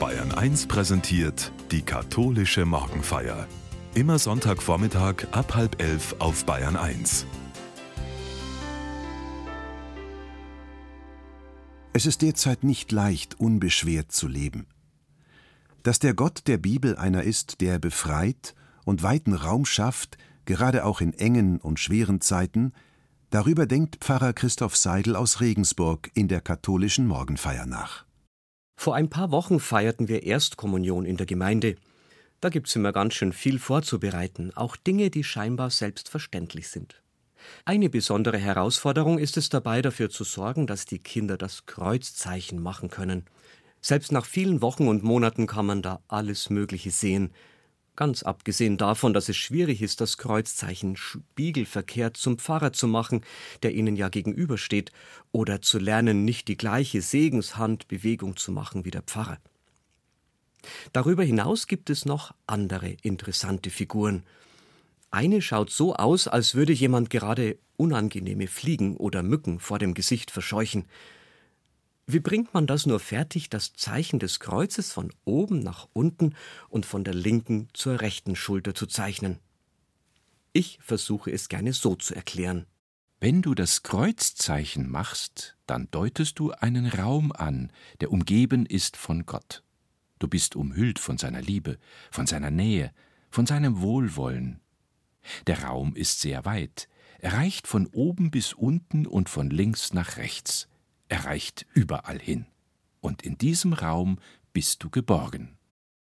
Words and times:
Bayern 0.00 0.32
1 0.32 0.66
präsentiert 0.66 1.52
die 1.70 1.82
katholische 1.82 2.64
Morgenfeier. 2.64 3.46
Immer 3.94 4.18
Sonntagvormittag 4.18 5.26
ab 5.32 5.54
halb 5.54 5.82
elf 5.82 6.16
auf 6.20 6.46
Bayern 6.46 6.76
1. 6.76 7.26
Es 11.92 12.06
ist 12.06 12.22
derzeit 12.22 12.64
nicht 12.64 12.90
leicht, 12.92 13.38
unbeschwert 13.38 14.10
zu 14.10 14.26
leben. 14.26 14.66
Dass 15.82 15.98
der 15.98 16.14
Gott 16.14 16.44
der 16.46 16.56
Bibel 16.56 16.96
einer 16.96 17.24
ist, 17.24 17.60
der 17.60 17.78
befreit 17.78 18.54
und 18.86 19.02
weiten 19.02 19.34
Raum 19.34 19.66
schafft, 19.66 20.16
gerade 20.46 20.86
auch 20.86 21.02
in 21.02 21.12
engen 21.12 21.60
und 21.60 21.78
schweren 21.78 22.22
Zeiten, 22.22 22.72
darüber 23.28 23.66
denkt 23.66 23.96
Pfarrer 23.96 24.32
Christoph 24.32 24.78
Seidel 24.78 25.14
aus 25.14 25.42
Regensburg 25.42 26.10
in 26.14 26.26
der 26.26 26.40
katholischen 26.40 27.06
Morgenfeier 27.06 27.66
nach. 27.66 28.06
Vor 28.80 28.94
ein 28.94 29.10
paar 29.10 29.30
Wochen 29.30 29.60
feierten 29.60 30.08
wir 30.08 30.22
Erstkommunion 30.22 31.04
in 31.04 31.18
der 31.18 31.26
Gemeinde. 31.26 31.76
Da 32.40 32.48
gibt's 32.48 32.74
immer 32.74 32.94
ganz 32.94 33.12
schön 33.12 33.34
viel 33.34 33.58
vorzubereiten, 33.58 34.52
auch 34.54 34.74
Dinge, 34.74 35.10
die 35.10 35.22
scheinbar 35.22 35.68
selbstverständlich 35.68 36.68
sind. 36.68 37.02
Eine 37.66 37.90
besondere 37.90 38.38
Herausforderung 38.38 39.18
ist 39.18 39.36
es 39.36 39.50
dabei, 39.50 39.82
dafür 39.82 40.08
zu 40.08 40.24
sorgen, 40.24 40.66
dass 40.66 40.86
die 40.86 40.98
Kinder 40.98 41.36
das 41.36 41.66
Kreuzzeichen 41.66 42.62
machen 42.62 42.88
können. 42.88 43.26
Selbst 43.82 44.12
nach 44.12 44.24
vielen 44.24 44.62
Wochen 44.62 44.88
und 44.88 45.02
Monaten 45.02 45.46
kann 45.46 45.66
man 45.66 45.82
da 45.82 46.00
alles 46.08 46.48
Mögliche 46.48 46.90
sehen. 46.90 47.34
Ganz 48.00 48.22
abgesehen 48.22 48.78
davon, 48.78 49.12
dass 49.12 49.28
es 49.28 49.36
schwierig 49.36 49.82
ist, 49.82 50.00
das 50.00 50.16
Kreuzzeichen 50.16 50.96
spiegelverkehrt 50.96 52.16
zum 52.16 52.38
Pfarrer 52.38 52.72
zu 52.72 52.88
machen, 52.88 53.20
der 53.62 53.74
ihnen 53.74 53.94
ja 53.94 54.08
gegenübersteht, 54.08 54.90
oder 55.32 55.60
zu 55.60 55.78
lernen, 55.78 56.24
nicht 56.24 56.48
die 56.48 56.56
gleiche 56.56 57.02
Segenshandbewegung 57.02 58.38
zu 58.38 58.52
machen 58.52 58.86
wie 58.86 58.90
der 58.90 59.02
Pfarrer. 59.02 59.36
Darüber 60.94 61.24
hinaus 61.24 61.66
gibt 61.66 61.90
es 61.90 62.06
noch 62.06 62.32
andere 62.46 62.88
interessante 63.02 63.68
Figuren. 63.68 64.24
Eine 65.10 65.42
schaut 65.42 65.68
so 65.68 65.94
aus, 65.94 66.26
als 66.26 66.54
würde 66.54 66.72
jemand 66.72 67.10
gerade 67.10 67.58
unangenehme 67.76 68.46
Fliegen 68.46 68.96
oder 68.96 69.22
Mücken 69.22 69.60
vor 69.60 69.78
dem 69.78 69.92
Gesicht 69.92 70.30
verscheuchen. 70.30 70.86
Wie 72.12 72.18
bringt 72.18 72.52
man 72.54 72.66
das 72.66 72.86
nur 72.86 72.98
fertig, 72.98 73.50
das 73.50 73.74
Zeichen 73.74 74.18
des 74.18 74.40
Kreuzes 74.40 74.92
von 74.92 75.12
oben 75.24 75.60
nach 75.60 75.86
unten 75.92 76.34
und 76.68 76.84
von 76.84 77.04
der 77.04 77.14
linken 77.14 77.68
zur 77.72 78.00
rechten 78.00 78.34
Schulter 78.34 78.74
zu 78.74 78.86
zeichnen? 78.86 79.38
Ich 80.52 80.80
versuche 80.82 81.30
es 81.30 81.48
gerne 81.48 81.72
so 81.72 81.94
zu 81.94 82.16
erklären. 82.16 82.66
Wenn 83.20 83.42
du 83.42 83.54
das 83.54 83.84
Kreuzzeichen 83.84 84.90
machst, 84.90 85.56
dann 85.66 85.88
deutest 85.92 86.40
du 86.40 86.50
einen 86.50 86.86
Raum 86.86 87.30
an, 87.30 87.70
der 88.00 88.10
umgeben 88.10 88.66
ist 88.66 88.96
von 88.96 89.24
Gott. 89.24 89.62
Du 90.18 90.26
bist 90.26 90.56
umhüllt 90.56 90.98
von 90.98 91.16
seiner 91.16 91.40
Liebe, 91.40 91.78
von 92.10 92.26
seiner 92.26 92.50
Nähe, 92.50 92.92
von 93.30 93.46
seinem 93.46 93.82
Wohlwollen. 93.82 94.58
Der 95.46 95.62
Raum 95.62 95.94
ist 95.94 96.20
sehr 96.20 96.44
weit, 96.44 96.88
er 97.20 97.34
reicht 97.34 97.68
von 97.68 97.86
oben 97.86 98.32
bis 98.32 98.52
unten 98.52 99.06
und 99.06 99.28
von 99.28 99.48
links 99.48 99.92
nach 99.92 100.16
rechts. 100.16 100.69
Er 101.10 101.24
reicht 101.24 101.66
überall 101.74 102.20
hin. 102.20 102.46
Und 103.00 103.22
in 103.22 103.36
diesem 103.36 103.72
Raum 103.72 104.20
bist 104.52 104.84
du 104.84 104.90
geborgen. 104.90 105.58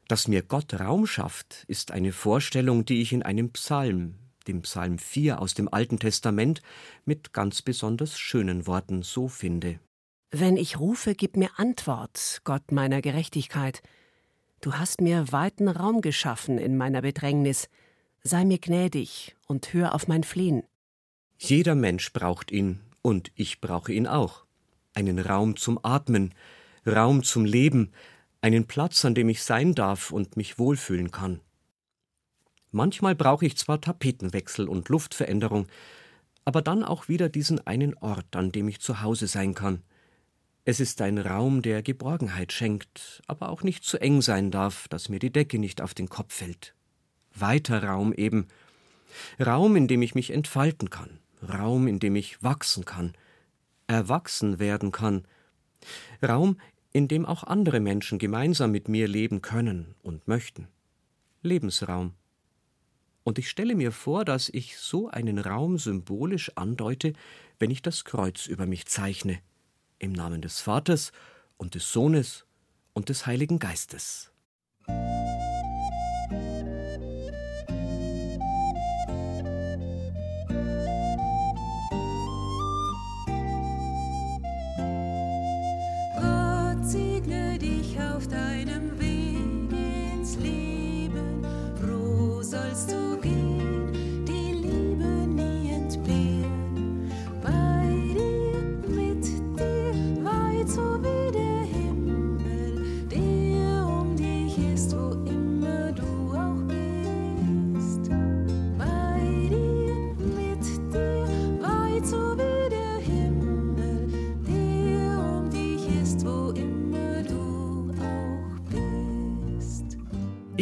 Dass 0.08 0.28
mir 0.28 0.44
Gott 0.44 0.80
Raum 0.80 1.08
schafft, 1.08 1.64
ist 1.68 1.92
eine 1.92 2.12
Vorstellung, 2.12 2.86
die 2.86 3.02
ich 3.02 3.12
in 3.12 3.24
einem 3.24 3.52
Psalm, 3.52 4.16
dem 4.48 4.62
Psalm 4.62 5.00
4 5.00 5.42
aus 5.42 5.56
dem 5.56 5.68
Alten 5.68 5.98
Testament, 5.98 6.62
mit 7.06 7.34
ganz 7.34 7.64
besonders 7.64 8.20
schönen 8.20 8.68
Worten 8.68 9.02
so 9.02 9.28
finde. 9.28 9.80
Wenn 10.30 10.58
ich 10.58 10.80
rufe, 10.80 11.16
gib 11.16 11.38
mir 11.38 11.58
Antwort, 11.58 12.42
Gott 12.44 12.72
meiner 12.72 13.02
Gerechtigkeit. 13.02 13.82
Du 14.62 14.76
hast 14.76 15.02
mir 15.02 15.32
weiten 15.32 15.70
Raum 15.70 16.02
geschaffen 16.02 16.60
in 16.60 16.78
meiner 16.78 17.02
Bedrängnis. 17.02 17.68
Sei 18.22 18.46
mir 18.46 18.60
gnädig 18.60 19.36
und 19.48 19.74
hör 19.74 19.96
auf 19.96 20.08
mein 20.08 20.24
Flehen. 20.24 20.62
Jeder 21.40 21.74
Mensch 21.74 22.14
braucht 22.14 22.52
ihn, 22.52 22.80
und 23.02 23.32
ich 23.34 23.60
brauche 23.60 23.92
ihn 23.92 24.06
auch 24.06 24.46
einen 24.94 25.20
Raum 25.20 25.56
zum 25.56 25.80
Atmen, 25.84 26.34
Raum 26.86 27.24
zum 27.24 27.46
Leben, 27.46 27.92
einen 28.42 28.66
Platz, 28.68 29.04
an 29.06 29.16
dem 29.16 29.30
ich 29.30 29.44
sein 29.44 29.76
darf 29.76 30.12
und 30.12 30.38
mich 30.38 30.60
wohlfühlen 30.60 31.12
kann. 31.12 31.42
Manchmal 32.72 33.16
brauche 33.16 33.46
ich 33.46 33.58
zwar 33.58 33.82
Tapetenwechsel 33.82 34.68
und 34.68 34.90
Luftveränderung, 34.90 35.68
aber 36.46 36.62
dann 36.62 36.84
auch 36.84 37.08
wieder 37.08 37.30
diesen 37.30 37.66
einen 37.66 37.96
Ort, 37.96 38.36
an 38.36 38.52
dem 38.52 38.68
ich 38.68 38.80
zu 38.80 39.02
Hause 39.02 39.28
sein 39.28 39.54
kann. 39.54 39.84
Es 40.66 40.80
ist 40.80 41.02
ein 41.02 41.18
Raum, 41.18 41.62
der 41.62 41.82
Geborgenheit 41.82 42.54
schenkt, 42.54 43.24
aber 43.28 43.50
auch 43.50 43.64
nicht 43.64 43.84
zu 43.84 44.00
eng 44.00 44.22
sein 44.22 44.52
darf, 44.52 44.88
dass 44.88 45.10
mir 45.10 45.20
die 45.20 45.32
Decke 45.32 45.58
nicht 45.58 45.82
auf 45.82 45.94
den 45.94 46.10
Kopf 46.10 46.34
fällt. 46.34 46.76
Weiter 47.34 47.84
Raum 47.84 48.14
eben. 48.14 48.48
Raum, 49.44 49.76
in 49.76 49.88
dem 49.88 50.02
ich 50.04 50.14
mich 50.14 50.32
entfalten 50.32 50.90
kann, 50.90 51.20
Raum, 51.42 51.88
in 51.88 52.00
dem 52.00 52.16
ich 52.16 52.44
wachsen 52.44 52.86
kann, 52.86 53.14
erwachsen 53.90 54.60
werden 54.60 54.92
kann. 54.92 55.24
Raum, 56.26 56.58
in 56.92 57.08
dem 57.08 57.26
auch 57.26 57.44
andere 57.44 57.80
Menschen 57.80 58.20
gemeinsam 58.20 58.72
mit 58.72 58.88
mir 58.88 59.08
leben 59.08 59.42
können 59.42 59.96
und 60.02 60.28
möchten. 60.28 60.68
Lebensraum. 61.42 62.14
Und 63.24 63.38
ich 63.38 63.50
stelle 63.50 63.76
mir 63.76 63.92
vor, 63.92 64.26
dass 64.26 64.50
ich 64.50 64.78
so 64.78 65.10
einen 65.10 65.40
Raum 65.40 65.78
symbolisch 65.78 66.52
andeute, 66.56 67.14
wenn 67.58 67.72
ich 67.72 67.82
das 67.82 68.06
Kreuz 68.06 68.46
über 68.48 68.66
mich 68.66 68.86
zeichne. 68.86 69.40
Im 69.98 70.14
Namen 70.14 70.42
des 70.42 70.62
Vaters 70.62 71.12
und 71.58 71.76
des 71.76 71.92
Sohnes 71.92 72.46
und 72.94 73.10
des 73.10 73.26
Heiligen 73.26 73.60
Geistes. 73.60 74.32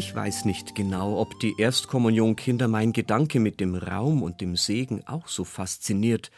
Ich 0.08 0.16
weiß 0.16 0.46
nicht 0.46 0.74
genau, 0.74 1.20
ob 1.20 1.38
die 1.42 1.56
Erstkommunionkinder 1.58 2.70
mein 2.70 2.94
Gedanke 2.94 3.42
mit 3.42 3.60
dem 3.60 3.76
Raum 3.76 4.24
und 4.24 4.40
dem 4.40 4.56
Segen 4.56 5.06
auch 5.06 5.28
so 5.28 5.44
fasziniert. 5.44 6.32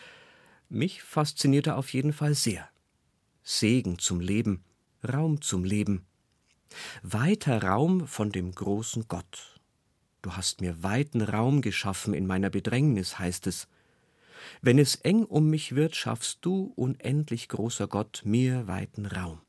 Mich 0.69 1.03
fasziniert 1.03 1.67
er 1.67 1.77
auf 1.77 1.93
jeden 1.93 2.11
Fall 2.11 2.33
sehr. 2.33 2.67
Segen 3.43 3.99
zum 3.99 4.21
Leben, 4.21 4.63
Raum 5.07 5.41
zum 5.41 5.63
Leben. 5.63 6.07
Weiter 7.03 7.61
Raum 7.61 8.07
von 8.07 8.31
dem 8.31 8.51
großen 8.51 9.07
Gott. 9.07 9.61
Du 10.23 10.31
hast 10.31 10.61
mir 10.61 10.81
weiten 10.81 11.21
Raum 11.21 11.61
geschaffen 11.61 12.15
in 12.15 12.25
meiner 12.25 12.49
Bedrängnis, 12.49 13.19
heißt 13.19 13.45
es. 13.45 13.67
Wenn 14.63 14.79
es 14.79 14.95
eng 14.95 15.25
um 15.25 15.47
mich 15.47 15.75
wird, 15.75 15.95
schaffst 15.95 16.39
du, 16.41 16.73
unendlich 16.75 17.49
großer 17.49 17.87
Gott, 17.87 18.23
mir 18.25 18.65
weiten 18.65 19.05
Raum. 19.05 19.41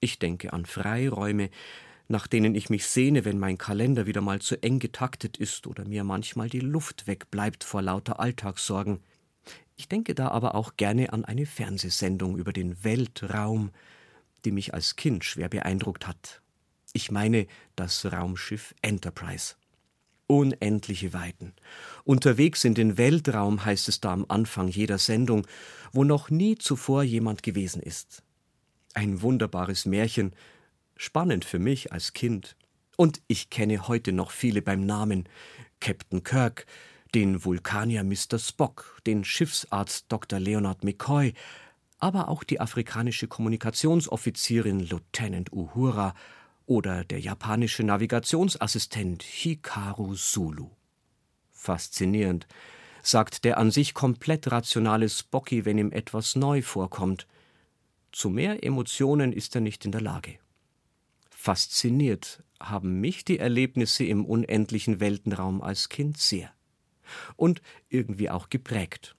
Ich 0.00 0.18
denke 0.18 0.52
an 0.52 0.66
Freiräume, 0.66 1.48
nach 2.08 2.26
denen 2.26 2.54
ich 2.54 2.70
mich 2.70 2.86
sehne, 2.86 3.24
wenn 3.24 3.38
mein 3.38 3.58
Kalender 3.58 4.06
wieder 4.06 4.20
mal 4.20 4.40
zu 4.40 4.62
eng 4.62 4.78
getaktet 4.78 5.36
ist 5.36 5.66
oder 5.66 5.86
mir 5.86 6.04
manchmal 6.04 6.48
die 6.48 6.60
Luft 6.60 7.06
wegbleibt 7.06 7.64
vor 7.64 7.82
lauter 7.82 8.20
Alltagssorgen. 8.20 9.00
Ich 9.76 9.88
denke 9.88 10.14
da 10.14 10.28
aber 10.28 10.54
auch 10.54 10.76
gerne 10.76 11.12
an 11.12 11.24
eine 11.24 11.46
Fernsehsendung 11.46 12.36
über 12.36 12.52
den 12.52 12.84
Weltraum, 12.84 13.70
die 14.44 14.52
mich 14.52 14.74
als 14.74 14.96
Kind 14.96 15.24
schwer 15.24 15.48
beeindruckt 15.48 16.06
hat. 16.06 16.42
Ich 16.92 17.10
meine 17.10 17.46
das 17.74 18.04
Raumschiff 18.04 18.74
Enterprise. 18.82 19.54
Unendliche 20.26 21.12
Weiten. 21.12 21.52
Unterwegs 22.04 22.64
in 22.64 22.74
den 22.74 22.96
Weltraum 22.96 23.64
heißt 23.64 23.88
es 23.88 24.00
da 24.00 24.12
am 24.12 24.24
Anfang 24.28 24.68
jeder 24.68 24.98
Sendung, 24.98 25.46
wo 25.92 26.04
noch 26.04 26.30
nie 26.30 26.56
zuvor 26.56 27.02
jemand 27.02 27.42
gewesen 27.42 27.82
ist. 27.82 28.22
Ein 28.94 29.22
wunderbares 29.22 29.86
Märchen, 29.86 30.34
Spannend 30.96 31.44
für 31.44 31.58
mich 31.58 31.92
als 31.92 32.12
Kind. 32.12 32.56
Und 32.96 33.20
ich 33.26 33.50
kenne 33.50 33.88
heute 33.88 34.12
noch 34.12 34.30
viele 34.30 34.62
beim 34.62 34.86
Namen. 34.86 35.28
Captain 35.80 36.22
Kirk, 36.22 36.66
den 37.14 37.44
Vulkanier 37.44 38.04
Mr. 38.04 38.38
Spock, 38.38 39.00
den 39.06 39.24
Schiffsarzt 39.24 40.06
Dr. 40.08 40.38
Leonard 40.38 40.84
McCoy, 40.84 41.34
aber 41.98 42.28
auch 42.28 42.44
die 42.44 42.60
afrikanische 42.60 43.28
Kommunikationsoffizierin 43.28 44.80
Lieutenant 44.80 45.52
Uhura 45.52 46.14
oder 46.66 47.04
der 47.04 47.20
japanische 47.20 47.82
Navigationsassistent 47.82 49.22
Hikaru 49.22 50.14
Sulu. 50.14 50.70
Faszinierend, 51.50 52.46
sagt 53.02 53.44
der 53.44 53.58
an 53.58 53.70
sich 53.70 53.94
komplett 53.94 54.50
rationale 54.50 55.08
Spocky, 55.08 55.64
wenn 55.64 55.78
ihm 55.78 55.92
etwas 55.92 56.36
neu 56.36 56.62
vorkommt. 56.62 57.26
Zu 58.12 58.30
mehr 58.30 58.64
Emotionen 58.64 59.32
ist 59.32 59.54
er 59.54 59.60
nicht 59.60 59.84
in 59.84 59.92
der 59.92 60.00
Lage. 60.00 60.38
Fasziniert 61.44 62.42
haben 62.58 63.02
mich 63.02 63.22
die 63.22 63.38
Erlebnisse 63.38 64.02
im 64.02 64.24
unendlichen 64.24 64.98
Weltenraum 64.98 65.60
als 65.60 65.90
Kind 65.90 66.16
sehr. 66.16 66.50
Und 67.36 67.60
irgendwie 67.90 68.30
auch 68.30 68.48
geprägt. 68.48 69.14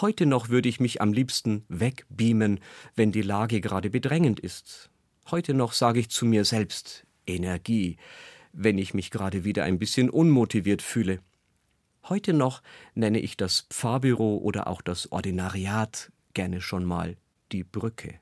Heute 0.00 0.24
noch 0.24 0.48
würde 0.48 0.70
ich 0.70 0.80
mich 0.80 1.02
am 1.02 1.12
liebsten 1.12 1.66
wegbeamen, 1.68 2.60
wenn 2.94 3.12
die 3.12 3.20
Lage 3.20 3.60
gerade 3.60 3.90
bedrängend 3.90 4.40
ist. 4.40 4.88
Heute 5.30 5.52
noch 5.52 5.74
sage 5.74 6.00
ich 6.00 6.08
zu 6.08 6.24
mir 6.24 6.46
selbst 6.46 7.06
Energie, 7.26 7.98
wenn 8.54 8.78
ich 8.78 8.94
mich 8.94 9.10
gerade 9.10 9.44
wieder 9.44 9.64
ein 9.64 9.78
bisschen 9.78 10.08
unmotiviert 10.08 10.80
fühle. 10.80 11.20
Heute 12.04 12.32
noch 12.32 12.62
nenne 12.94 13.20
ich 13.20 13.36
das 13.36 13.66
Pfarrbüro 13.68 14.38
oder 14.38 14.66
auch 14.68 14.80
das 14.80 15.12
Ordinariat 15.12 16.10
gerne 16.32 16.62
schon 16.62 16.86
mal 16.86 17.18
die 17.52 17.64
Brücke. 17.64 18.18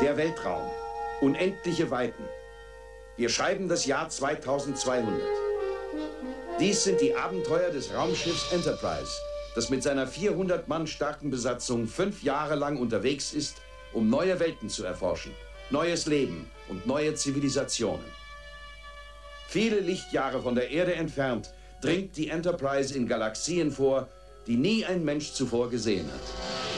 Der 0.00 0.16
Weltraum. 0.16 0.70
Unendliche 1.20 1.90
Weiten. 1.90 2.24
Wir 3.18 3.28
schreiben 3.28 3.68
das 3.68 3.84
Jahr 3.84 4.08
2200. 4.08 5.20
Dies 6.58 6.84
sind 6.84 7.02
die 7.02 7.14
Abenteuer 7.14 7.68
des 7.70 7.92
Raumschiffs 7.92 8.50
Enterprise, 8.50 9.12
das 9.54 9.68
mit 9.68 9.82
seiner 9.82 10.06
400 10.06 10.68
Mann 10.68 10.86
starken 10.86 11.28
Besatzung 11.28 11.86
fünf 11.86 12.22
Jahre 12.22 12.54
lang 12.54 12.78
unterwegs 12.78 13.34
ist, 13.34 13.58
um 13.92 14.08
neue 14.08 14.40
Welten 14.40 14.70
zu 14.70 14.84
erforschen, 14.84 15.32
neues 15.68 16.06
Leben 16.06 16.50
und 16.70 16.86
neue 16.86 17.14
Zivilisationen. 17.14 18.06
Viele 19.48 19.80
Lichtjahre 19.80 20.40
von 20.40 20.54
der 20.54 20.70
Erde 20.70 20.94
entfernt 20.94 21.52
dringt 21.82 22.16
die 22.16 22.28
Enterprise 22.28 22.96
in 22.96 23.06
Galaxien 23.06 23.70
vor, 23.70 24.08
die 24.46 24.56
nie 24.56 24.82
ein 24.86 25.04
Mensch 25.04 25.32
zuvor 25.32 25.68
gesehen 25.68 26.06
hat. 26.10 26.69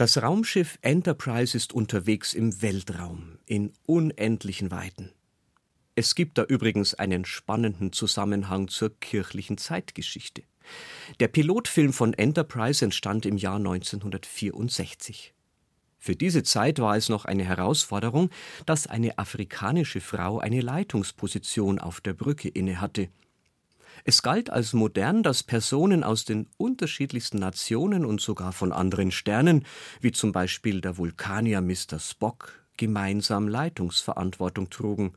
Das 0.00 0.22
Raumschiff 0.22 0.78
Enterprise 0.80 1.54
ist 1.54 1.74
unterwegs 1.74 2.32
im 2.32 2.62
Weltraum, 2.62 3.38
in 3.44 3.74
unendlichen 3.84 4.70
Weiten. 4.70 5.12
Es 5.94 6.14
gibt 6.14 6.38
da 6.38 6.44
übrigens 6.44 6.94
einen 6.94 7.26
spannenden 7.26 7.92
Zusammenhang 7.92 8.68
zur 8.68 8.98
kirchlichen 8.98 9.58
Zeitgeschichte. 9.58 10.42
Der 11.20 11.28
Pilotfilm 11.28 11.92
von 11.92 12.14
Enterprise 12.14 12.82
entstand 12.82 13.26
im 13.26 13.36
Jahr 13.36 13.56
1964. 13.56 15.34
Für 15.98 16.16
diese 16.16 16.44
Zeit 16.44 16.78
war 16.78 16.96
es 16.96 17.10
noch 17.10 17.26
eine 17.26 17.44
Herausforderung, 17.44 18.30
dass 18.64 18.86
eine 18.86 19.18
afrikanische 19.18 20.00
Frau 20.00 20.38
eine 20.38 20.62
Leitungsposition 20.62 21.78
auf 21.78 22.00
der 22.00 22.14
Brücke 22.14 22.48
innehatte. 22.48 23.10
Es 24.04 24.22
galt 24.22 24.50
als 24.50 24.72
modern, 24.72 25.22
dass 25.22 25.42
Personen 25.42 26.04
aus 26.04 26.24
den 26.24 26.46
unterschiedlichsten 26.56 27.38
Nationen 27.38 28.04
und 28.04 28.20
sogar 28.20 28.52
von 28.52 28.72
anderen 28.72 29.10
Sternen, 29.10 29.64
wie 30.00 30.12
zum 30.12 30.32
Beispiel 30.32 30.80
der 30.80 30.98
Vulkanier 30.98 31.60
Mr. 31.60 31.98
Spock, 31.98 32.64
gemeinsam 32.76 33.48
Leitungsverantwortung 33.48 34.70
trugen. 34.70 35.12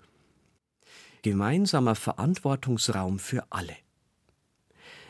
Gemeinsamer 1.21 1.95
Verantwortungsraum 1.95 3.19
für 3.19 3.45
alle. 3.50 3.75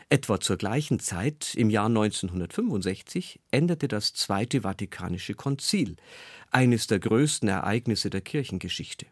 Etwa 0.08 0.38
zur 0.38 0.56
gleichen 0.56 1.00
Zeit, 1.00 1.54
im 1.56 1.70
Jahr 1.70 1.86
1965, 1.86 3.40
endete 3.50 3.88
das 3.88 4.14
Zweite 4.14 4.60
Vatikanische 4.62 5.34
Konzil, 5.34 5.96
eines 6.52 6.86
der 6.86 7.00
größten 7.00 7.48
Ereignisse 7.48 8.10
der 8.10 8.20
Kirchengeschichte. 8.20 9.06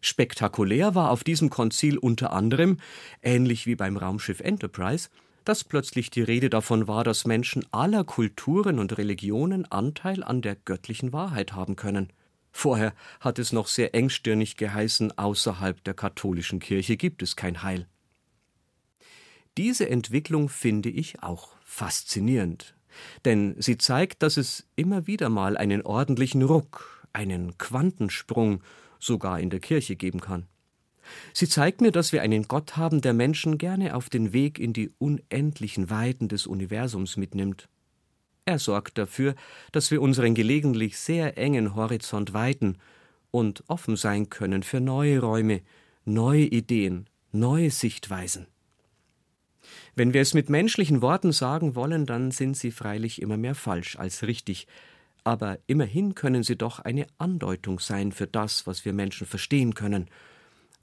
Spektakulär 0.00 0.94
war 0.94 1.10
auf 1.10 1.24
diesem 1.24 1.50
Konzil 1.50 1.98
unter 1.98 2.32
anderem, 2.32 2.78
ähnlich 3.22 3.66
wie 3.66 3.76
beim 3.76 3.96
Raumschiff 3.96 4.40
Enterprise, 4.40 5.08
dass 5.44 5.64
plötzlich 5.64 6.10
die 6.10 6.22
Rede 6.22 6.50
davon 6.50 6.88
war, 6.88 7.04
dass 7.04 7.26
Menschen 7.26 7.64
aller 7.72 8.04
Kulturen 8.04 8.78
und 8.78 8.96
Religionen 8.98 9.70
Anteil 9.70 10.22
an 10.22 10.42
der 10.42 10.56
göttlichen 10.56 11.12
Wahrheit 11.12 11.52
haben 11.52 11.76
können. 11.76 12.12
Vorher 12.52 12.94
hat 13.20 13.38
es 13.38 13.52
noch 13.52 13.68
sehr 13.68 13.94
engstirnig 13.94 14.56
geheißen, 14.56 15.16
außerhalb 15.16 15.82
der 15.84 15.94
katholischen 15.94 16.58
Kirche 16.58 16.96
gibt 16.96 17.22
es 17.22 17.36
kein 17.36 17.62
Heil. 17.62 17.86
Diese 19.56 19.88
Entwicklung 19.88 20.48
finde 20.48 20.88
ich 20.88 21.22
auch 21.22 21.56
faszinierend, 21.64 22.74
denn 23.24 23.54
sie 23.58 23.78
zeigt, 23.78 24.22
dass 24.22 24.36
es 24.36 24.66
immer 24.76 25.06
wieder 25.06 25.28
mal 25.28 25.56
einen 25.56 25.82
ordentlichen 25.82 26.42
Ruck, 26.42 27.06
einen 27.12 27.58
Quantensprung 27.58 28.62
sogar 29.00 29.40
in 29.40 29.50
der 29.50 29.60
Kirche 29.60 29.96
geben 29.96 30.20
kann. 30.20 30.46
Sie 31.32 31.48
zeigt 31.48 31.80
mir, 31.80 31.90
dass 31.90 32.12
wir 32.12 32.22
einen 32.22 32.44
Gott 32.44 32.76
haben, 32.76 33.00
der 33.00 33.14
Menschen 33.14 33.58
gerne 33.58 33.96
auf 33.96 34.10
den 34.10 34.32
Weg 34.32 34.58
in 34.58 34.72
die 34.72 34.90
unendlichen 34.98 35.90
Weiten 35.90 36.28
des 36.28 36.46
Universums 36.46 37.16
mitnimmt. 37.16 37.68
Er 38.44 38.58
sorgt 38.58 38.98
dafür, 38.98 39.34
dass 39.72 39.90
wir 39.90 40.02
unseren 40.02 40.34
gelegentlich 40.34 40.98
sehr 40.98 41.38
engen 41.38 41.74
Horizont 41.74 42.32
weiten 42.32 42.78
und 43.30 43.64
offen 43.68 43.96
sein 43.96 44.28
können 44.28 44.62
für 44.62 44.80
neue 44.80 45.20
Räume, 45.20 45.62
neue 46.04 46.44
Ideen, 46.44 47.08
neue 47.32 47.70
Sichtweisen. 47.70 48.46
Wenn 49.94 50.14
wir 50.14 50.20
es 50.20 50.34
mit 50.34 50.48
menschlichen 50.48 51.02
Worten 51.02 51.32
sagen 51.32 51.74
wollen, 51.74 52.06
dann 52.06 52.30
sind 52.30 52.56
sie 52.56 52.70
freilich 52.70 53.20
immer 53.20 53.36
mehr 53.36 53.54
falsch 53.54 53.96
als 53.96 54.22
richtig, 54.22 54.66
aber 55.24 55.58
immerhin 55.66 56.14
können 56.14 56.42
sie 56.42 56.56
doch 56.56 56.78
eine 56.78 57.06
Andeutung 57.18 57.80
sein 57.80 58.12
für 58.12 58.26
das, 58.26 58.66
was 58.66 58.84
wir 58.84 58.92
Menschen 58.92 59.26
verstehen 59.26 59.74
können. 59.74 60.08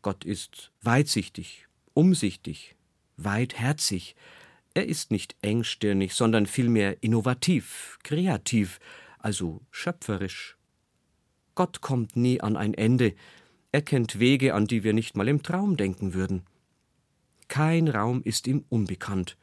Gott 0.02 0.26
ist 0.26 0.72
weitsichtig, 0.82 1.68
umsichtig, 1.94 2.76
weitherzig. 3.18 4.16
Er 4.74 4.88
ist 4.88 5.12
nicht 5.12 5.36
engstirnig, 5.42 6.14
sondern 6.14 6.46
vielmehr 6.46 7.02
innovativ, 7.02 7.98
kreativ, 8.04 8.80
also 9.20 9.62
schöpferisch. 9.72 10.58
Gott 11.56 11.82
kommt 11.82 12.16
nie 12.16 12.40
an 12.42 12.56
ein 12.56 12.74
Ende, 12.74 13.16
er 13.72 13.82
kennt 13.82 14.20
Wege, 14.20 14.54
an 14.54 14.66
die 14.66 14.84
wir 14.84 14.94
nicht 14.94 15.18
mal 15.18 15.28
im 15.28 15.44
Traum 15.44 15.76
denken 15.76 16.14
würden. 16.14 16.44
Kein 17.48 17.88
Raum 17.88 18.22
ist 18.24 18.48
ihm 18.48 18.64
unbekannt. 18.70 19.38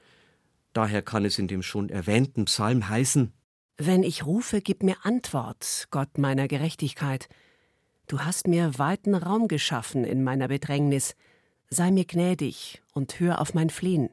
Daher 0.73 1.03
kann 1.03 1.25
es 1.25 1.39
in 1.39 1.49
dem 1.49 1.63
schon 1.63 1.89
erwähnten 1.89 2.47
Psalm 2.47 2.89
heißen 2.89 3.33
wenn 3.77 4.03
ich 4.03 4.25
rufe, 4.25 4.61
gib 4.61 4.83
mir 4.83 4.97
Antwort, 5.03 5.89
Gott 5.91 6.19
meiner 6.19 6.49
Gerechtigkeit. 6.49 7.29
Du 8.07 8.21
hast 8.21 8.47
mir 8.47 8.79
weiten 8.79 9.15
Raum 9.15 9.49
geschaffen 9.49 10.05
in 10.05 10.23
meiner 10.23 10.49
Bedrängnis. 10.49 11.17
Sei 11.71 11.91
mir 11.91 12.05
gnädig 12.05 12.83
und 12.93 13.19
hör 13.19 13.41
auf 13.41 13.55
mein 13.55 13.71
Flehen. 13.71 14.11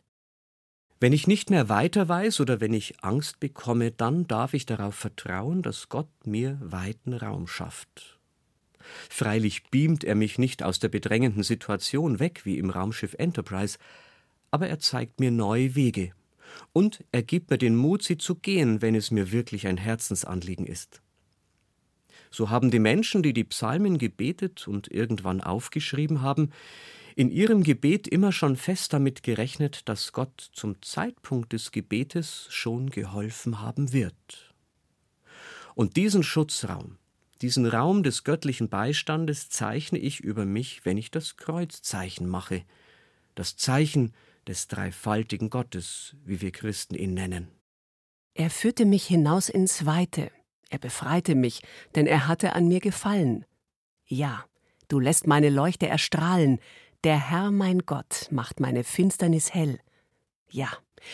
Wenn 0.99 1.13
ich 1.13 1.27
nicht 1.27 1.49
mehr 1.49 1.67
weiter 1.67 2.07
weiß 2.07 2.39
oder 2.41 2.61
wenn 2.61 2.73
ich 2.73 3.03
Angst 3.03 3.39
bekomme, 3.39 3.91
dann 3.91 4.27
darf 4.27 4.53
ich 4.53 4.65
darauf 4.65 4.95
vertrauen, 4.95 5.61
dass 5.61 5.89
Gott 5.89 6.09
mir 6.25 6.57
weiten 6.61 7.13
Raum 7.13 7.47
schafft. 7.47 8.19
Freilich 9.09 9.69
beamt 9.69 10.03
er 10.03 10.15
mich 10.15 10.39
nicht 10.39 10.63
aus 10.63 10.79
der 10.79 10.89
bedrängenden 10.89 11.43
Situation 11.43 12.19
weg 12.19 12.41
wie 12.45 12.57
im 12.57 12.69
Raumschiff 12.69 13.15
Enterprise, 13.15 13.77
aber 14.51 14.67
er 14.67 14.79
zeigt 14.79 15.19
mir 15.19 15.31
neue 15.31 15.75
Wege, 15.75 16.13
und 16.73 17.03
er 17.11 17.23
gibt 17.23 17.49
mir 17.49 17.57
den 17.57 17.75
Mut, 17.75 18.03
sie 18.03 18.17
zu 18.17 18.35
gehen, 18.35 18.81
wenn 18.81 18.95
es 18.95 19.11
mir 19.11 19.31
wirklich 19.31 19.67
ein 19.67 19.77
Herzensanliegen 19.77 20.65
ist. 20.65 21.01
So 22.29 22.49
haben 22.49 22.71
die 22.71 22.79
Menschen, 22.79 23.23
die 23.23 23.33
die 23.33 23.43
Psalmen 23.43 23.97
gebetet 23.97 24.67
und 24.67 24.89
irgendwann 24.89 25.41
aufgeschrieben 25.41 26.21
haben, 26.21 26.51
in 27.15 27.29
ihrem 27.29 27.63
Gebet 27.63 28.07
immer 28.07 28.31
schon 28.31 28.55
fest 28.55 28.93
damit 28.93 29.21
gerechnet, 29.21 29.89
dass 29.89 30.13
Gott 30.13 30.49
zum 30.53 30.81
Zeitpunkt 30.81 31.51
des 31.51 31.71
Gebetes 31.71 32.47
schon 32.49 32.89
geholfen 32.89 33.59
haben 33.59 33.91
wird. 33.91 34.53
Und 35.75 35.97
diesen 35.97 36.23
Schutzraum, 36.23 36.97
diesen 37.41 37.65
Raum 37.65 38.03
des 38.03 38.23
göttlichen 38.23 38.69
Beistandes 38.69 39.49
zeichne 39.49 39.99
ich 39.99 40.19
über 40.21 40.45
mich, 40.45 40.85
wenn 40.85 40.97
ich 40.97 41.11
das 41.11 41.37
Kreuzzeichen 41.37 42.29
mache, 42.29 42.63
das 43.35 43.57
Zeichen, 43.57 44.13
des 44.47 44.67
dreifaltigen 44.67 45.49
Gottes, 45.49 46.15
wie 46.25 46.41
wir 46.41 46.51
Christen 46.51 46.95
ihn 46.95 47.13
nennen. 47.13 47.47
Er 48.33 48.49
führte 48.49 48.85
mich 48.85 49.05
hinaus 49.05 49.49
ins 49.49 49.85
Weite, 49.85 50.31
er 50.69 50.79
befreite 50.79 51.35
mich, 51.35 51.61
denn 51.95 52.07
er 52.07 52.27
hatte 52.27 52.53
an 52.53 52.67
mir 52.67 52.79
gefallen. 52.79 53.45
Ja, 54.05 54.45
Du 54.91 54.99
lässt 54.99 55.25
meine 55.25 55.49
Leuchte 55.49 55.87
erstrahlen. 55.87 56.59
Der 57.05 57.17
Herr 57.17 57.49
mein 57.49 57.79
Gott 57.85 58.27
macht 58.29 58.59
meine 58.59 58.83
Finsternis 58.83 59.53
hell. 59.53 59.79
Ja, 60.49 60.67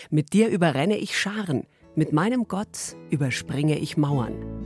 mit 0.10 0.34
dir 0.34 0.48
überrenne 0.48 0.98
ich 0.98 1.16
Scharen, 1.16 1.68
mit 1.94 2.12
meinem 2.12 2.48
Gott 2.48 2.96
überspringe 3.12 3.78
ich 3.78 3.96
Mauern. 3.96 4.57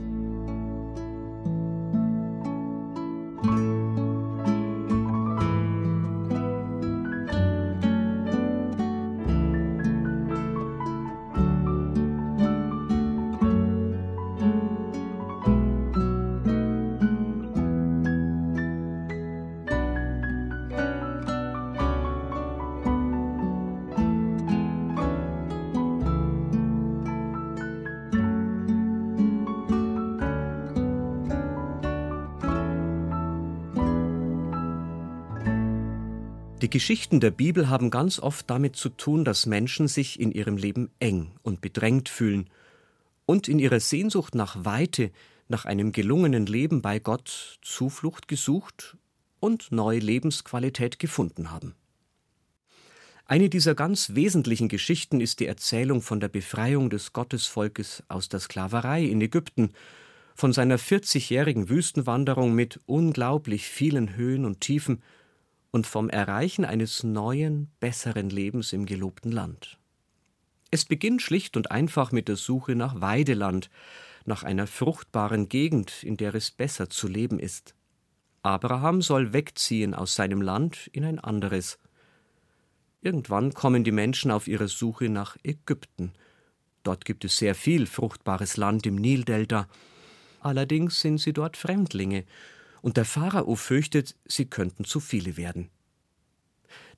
Geschichten 36.72 37.20
der 37.20 37.30
Bibel 37.30 37.68
haben 37.68 37.90
ganz 37.90 38.18
oft 38.18 38.48
damit 38.48 38.76
zu 38.76 38.88
tun, 38.88 39.26
dass 39.26 39.44
Menschen 39.44 39.88
sich 39.88 40.18
in 40.18 40.32
ihrem 40.32 40.56
Leben 40.56 40.90
eng 41.00 41.32
und 41.42 41.60
bedrängt 41.60 42.08
fühlen 42.08 42.48
und 43.26 43.46
in 43.46 43.58
ihrer 43.58 43.78
Sehnsucht 43.78 44.34
nach 44.34 44.64
Weite, 44.64 45.10
nach 45.48 45.66
einem 45.66 45.92
gelungenen 45.92 46.46
Leben 46.46 46.80
bei 46.80 46.98
Gott 46.98 47.58
Zuflucht 47.60 48.26
gesucht 48.26 48.96
und 49.38 49.70
neue 49.70 49.98
Lebensqualität 49.98 50.98
gefunden 50.98 51.50
haben. 51.50 51.74
Eine 53.26 53.50
dieser 53.50 53.74
ganz 53.74 54.14
wesentlichen 54.14 54.68
Geschichten 54.68 55.20
ist 55.20 55.40
die 55.40 55.46
Erzählung 55.48 56.00
von 56.00 56.20
der 56.20 56.28
Befreiung 56.28 56.88
des 56.88 57.12
Gottesvolkes 57.12 58.02
aus 58.08 58.30
der 58.30 58.40
Sklaverei 58.40 59.04
in 59.04 59.20
Ägypten, 59.20 59.72
von 60.34 60.54
seiner 60.54 60.78
40-jährigen 60.78 61.68
Wüstenwanderung 61.68 62.54
mit 62.54 62.80
unglaublich 62.86 63.68
vielen 63.68 64.16
Höhen 64.16 64.46
und 64.46 64.62
Tiefen 64.62 65.02
und 65.72 65.86
vom 65.86 66.08
Erreichen 66.08 66.64
eines 66.64 67.02
neuen, 67.02 67.72
besseren 67.80 68.30
Lebens 68.30 68.72
im 68.72 68.86
gelobten 68.86 69.32
Land. 69.32 69.78
Es 70.70 70.84
beginnt 70.84 71.20
schlicht 71.20 71.56
und 71.56 71.70
einfach 71.70 72.12
mit 72.12 72.28
der 72.28 72.36
Suche 72.36 72.76
nach 72.76 73.00
Weideland, 73.00 73.68
nach 74.24 74.44
einer 74.44 74.66
fruchtbaren 74.66 75.48
Gegend, 75.48 76.02
in 76.02 76.16
der 76.16 76.34
es 76.34 76.50
besser 76.50 76.88
zu 76.88 77.08
leben 77.08 77.38
ist. 77.40 77.74
Abraham 78.42 79.02
soll 79.02 79.32
wegziehen 79.32 79.94
aus 79.94 80.14
seinem 80.14 80.40
Land 80.40 80.88
in 80.92 81.04
ein 81.04 81.18
anderes. 81.18 81.78
Irgendwann 83.00 83.52
kommen 83.54 83.82
die 83.82 83.92
Menschen 83.92 84.30
auf 84.30 84.46
ihre 84.48 84.68
Suche 84.68 85.08
nach 85.08 85.36
Ägypten. 85.42 86.12
Dort 86.82 87.04
gibt 87.04 87.24
es 87.24 87.38
sehr 87.38 87.54
viel 87.54 87.86
fruchtbares 87.86 88.56
Land 88.56 88.86
im 88.86 88.96
Nildelta. 88.96 89.68
Allerdings 90.40 91.00
sind 91.00 91.18
sie 91.18 91.32
dort 91.32 91.56
Fremdlinge 91.56 92.24
und 92.82 92.98
der 92.98 93.06
Pharao 93.06 93.54
fürchtet, 93.54 94.16
sie 94.26 94.44
könnten 94.44 94.84
zu 94.84 95.00
viele 95.00 95.38
werden. 95.38 95.70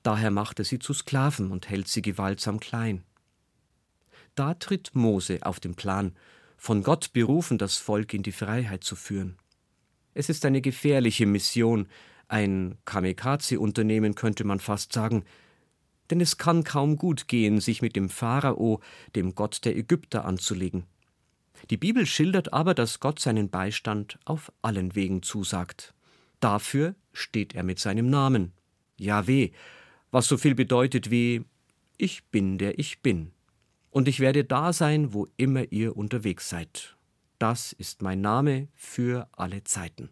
Daher 0.03 0.31
macht 0.31 0.59
er 0.59 0.65
sie 0.65 0.79
zu 0.79 0.93
Sklaven 0.93 1.51
und 1.51 1.69
hält 1.69 1.87
sie 1.87 2.01
gewaltsam 2.01 2.59
klein. 2.59 3.03
Da 4.35 4.53
tritt 4.55 4.93
Mose 4.93 5.39
auf 5.43 5.59
den 5.59 5.75
Plan, 5.75 6.13
von 6.57 6.83
Gott 6.83 7.13
berufen, 7.13 7.57
das 7.57 7.77
Volk 7.77 8.13
in 8.13 8.23
die 8.23 8.31
Freiheit 8.31 8.83
zu 8.83 8.95
führen. 8.95 9.37
Es 10.13 10.29
ist 10.29 10.45
eine 10.45 10.61
gefährliche 10.61 11.25
Mission, 11.25 11.87
ein 12.27 12.77
Kamikaze-Unternehmen 12.85 14.15
könnte 14.15 14.43
man 14.43 14.59
fast 14.59 14.93
sagen, 14.93 15.23
denn 16.09 16.21
es 16.21 16.37
kann 16.37 16.63
kaum 16.63 16.97
gut 16.97 17.27
gehen, 17.27 17.59
sich 17.59 17.81
mit 17.81 17.95
dem 17.95 18.09
Pharao, 18.09 18.81
dem 19.15 19.35
Gott 19.35 19.65
der 19.65 19.75
Ägypter, 19.75 20.25
anzulegen. 20.25 20.85
Die 21.69 21.77
Bibel 21.77 22.05
schildert 22.05 22.53
aber, 22.53 22.73
dass 22.73 22.99
Gott 22.99 23.19
seinen 23.19 23.49
Beistand 23.49 24.19
auf 24.25 24.51
allen 24.61 24.95
Wegen 24.95 25.23
zusagt. 25.23 25.93
Dafür 26.39 26.95
steht 27.11 27.55
er 27.55 27.63
mit 27.63 27.79
seinem 27.79 28.09
Namen, 28.09 28.51
Yahweh, 28.97 29.51
was 30.11 30.27
so 30.27 30.37
viel 30.37 30.55
bedeutet 30.55 31.09
wie 31.09 31.43
Ich 31.97 32.25
bin 32.25 32.57
der 32.57 32.77
ich 32.77 33.01
bin. 33.01 33.31
Und 33.89 34.07
ich 34.07 34.19
werde 34.19 34.43
da 34.43 34.73
sein, 34.73 35.13
wo 35.13 35.27
immer 35.37 35.71
ihr 35.71 35.95
unterwegs 35.97 36.49
seid. 36.49 36.95
Das 37.39 37.73
ist 37.73 38.01
mein 38.01 38.21
Name 38.21 38.67
für 38.75 39.27
alle 39.31 39.63
Zeiten. 39.63 40.09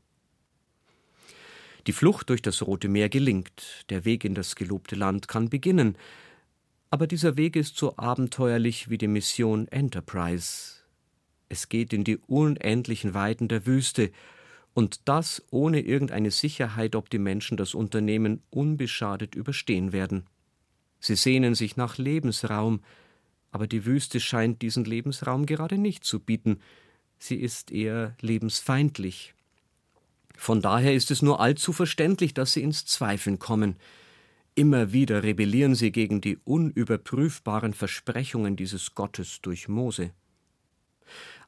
Die 1.86 1.94
Flucht 1.94 2.30
durch 2.30 2.42
das 2.42 2.62
Rote 2.62 2.88
Meer 2.88 3.10
gelingt, 3.10 3.86
der 3.90 4.06
Weg 4.06 4.24
in 4.24 4.36
das 4.36 4.56
gelobte 4.56 4.96
Land 4.96 5.28
kann 5.28 5.50
beginnen, 5.50 5.98
aber 6.90 7.08
dieser 7.08 7.38
Weg 7.38 7.56
ist 7.56 7.76
so 7.76 7.98
abenteuerlich 7.98 8.90
wie 8.90 8.98
die 8.98 9.08
Mission 9.08 9.68
Enterprise, 9.68 10.83
es 11.54 11.70
geht 11.70 11.94
in 11.94 12.04
die 12.04 12.18
unendlichen 12.18 13.14
Weiten 13.14 13.48
der 13.48 13.66
Wüste, 13.68 14.12
und 14.74 15.02
das 15.06 15.44
ohne 15.52 15.82
irgendeine 15.82 16.32
Sicherheit, 16.32 16.96
ob 16.96 17.12
die 17.12 17.20
Menschen 17.20 17.58
das 17.58 17.76
Unternehmen 17.76 18.42
unbeschadet 18.50 19.36
überstehen 19.36 19.94
werden. 19.94 20.26
Sie 21.00 21.16
sehnen 21.16 21.54
sich 21.54 21.78
nach 21.78 22.00
Lebensraum, 22.00 22.82
aber 23.52 23.68
die 23.68 23.86
Wüste 23.86 24.20
scheint 24.20 24.64
diesen 24.64 24.84
Lebensraum 24.84 25.46
gerade 25.46 25.78
nicht 25.78 26.04
zu 26.04 26.20
bieten, 26.20 26.60
sie 27.20 27.36
ist 27.36 27.72
eher 27.72 28.16
lebensfeindlich. 28.20 29.36
Von 30.36 30.60
daher 30.60 30.96
ist 30.96 31.12
es 31.12 31.22
nur 31.22 31.40
allzu 31.40 31.72
verständlich, 31.72 32.34
dass 32.34 32.54
sie 32.54 32.64
ins 32.64 32.86
Zweifeln 32.86 33.38
kommen. 33.38 33.76
Immer 34.56 34.92
wieder 34.92 35.22
rebellieren 35.22 35.76
sie 35.76 35.92
gegen 35.92 36.20
die 36.20 36.40
unüberprüfbaren 36.44 37.76
Versprechungen 37.76 38.56
dieses 38.56 38.96
Gottes 38.96 39.40
durch 39.42 39.68
Mose. 39.68 40.14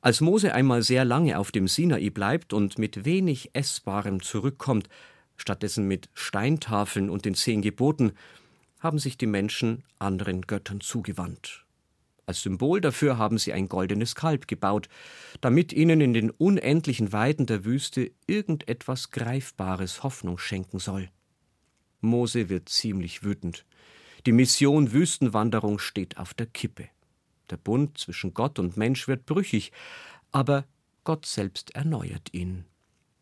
Als 0.01 0.21
Mose 0.21 0.53
einmal 0.53 0.83
sehr 0.83 1.05
lange 1.05 1.39
auf 1.39 1.51
dem 1.51 1.67
Sinai 1.67 2.09
bleibt 2.09 2.53
und 2.53 2.77
mit 2.77 3.05
wenig 3.05 3.51
Essbarem 3.53 4.21
zurückkommt, 4.21 4.87
stattdessen 5.35 5.87
mit 5.87 6.09
Steintafeln 6.13 7.09
und 7.09 7.25
den 7.25 7.35
zehn 7.35 7.61
Geboten, 7.61 8.13
haben 8.79 8.99
sich 8.99 9.17
die 9.17 9.25
Menschen 9.25 9.83
anderen 9.97 10.43
Göttern 10.43 10.81
zugewandt. 10.81 11.65
Als 12.27 12.41
Symbol 12.41 12.81
dafür 12.81 13.17
haben 13.17 13.37
sie 13.37 13.53
ein 13.53 13.69
goldenes 13.69 14.15
Kalb 14.15 14.47
gebaut, 14.47 14.89
damit 15.41 15.73
ihnen 15.73 16.01
in 16.01 16.13
den 16.13 16.31
unendlichen 16.31 17.11
Weiden 17.11 17.45
der 17.45 17.65
Wüste 17.65 18.11
irgendetwas 18.25 19.11
Greifbares 19.11 20.03
Hoffnung 20.03 20.37
schenken 20.37 20.79
soll. 20.79 21.09
Mose 22.01 22.49
wird 22.49 22.69
ziemlich 22.69 23.23
wütend. 23.23 23.65
Die 24.25 24.31
Mission 24.31 24.91
Wüstenwanderung 24.91 25.77
steht 25.77 26.17
auf 26.17 26.33
der 26.33 26.47
Kippe. 26.47 26.89
Der 27.49 27.57
Bund 27.57 27.97
zwischen 27.97 28.33
Gott 28.33 28.59
und 28.59 28.77
Mensch 28.77 29.07
wird 29.07 29.25
brüchig, 29.25 29.71
aber 30.31 30.65
Gott 31.03 31.25
selbst 31.25 31.75
erneuert 31.75 32.33
ihn. 32.33 32.65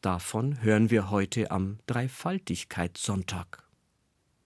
Davon 0.02 0.62
hören 0.62 0.90
wir 0.90 1.10
heute 1.10 1.52
am 1.52 1.80
Dreifaltigkeitssonntag. 1.86 3.64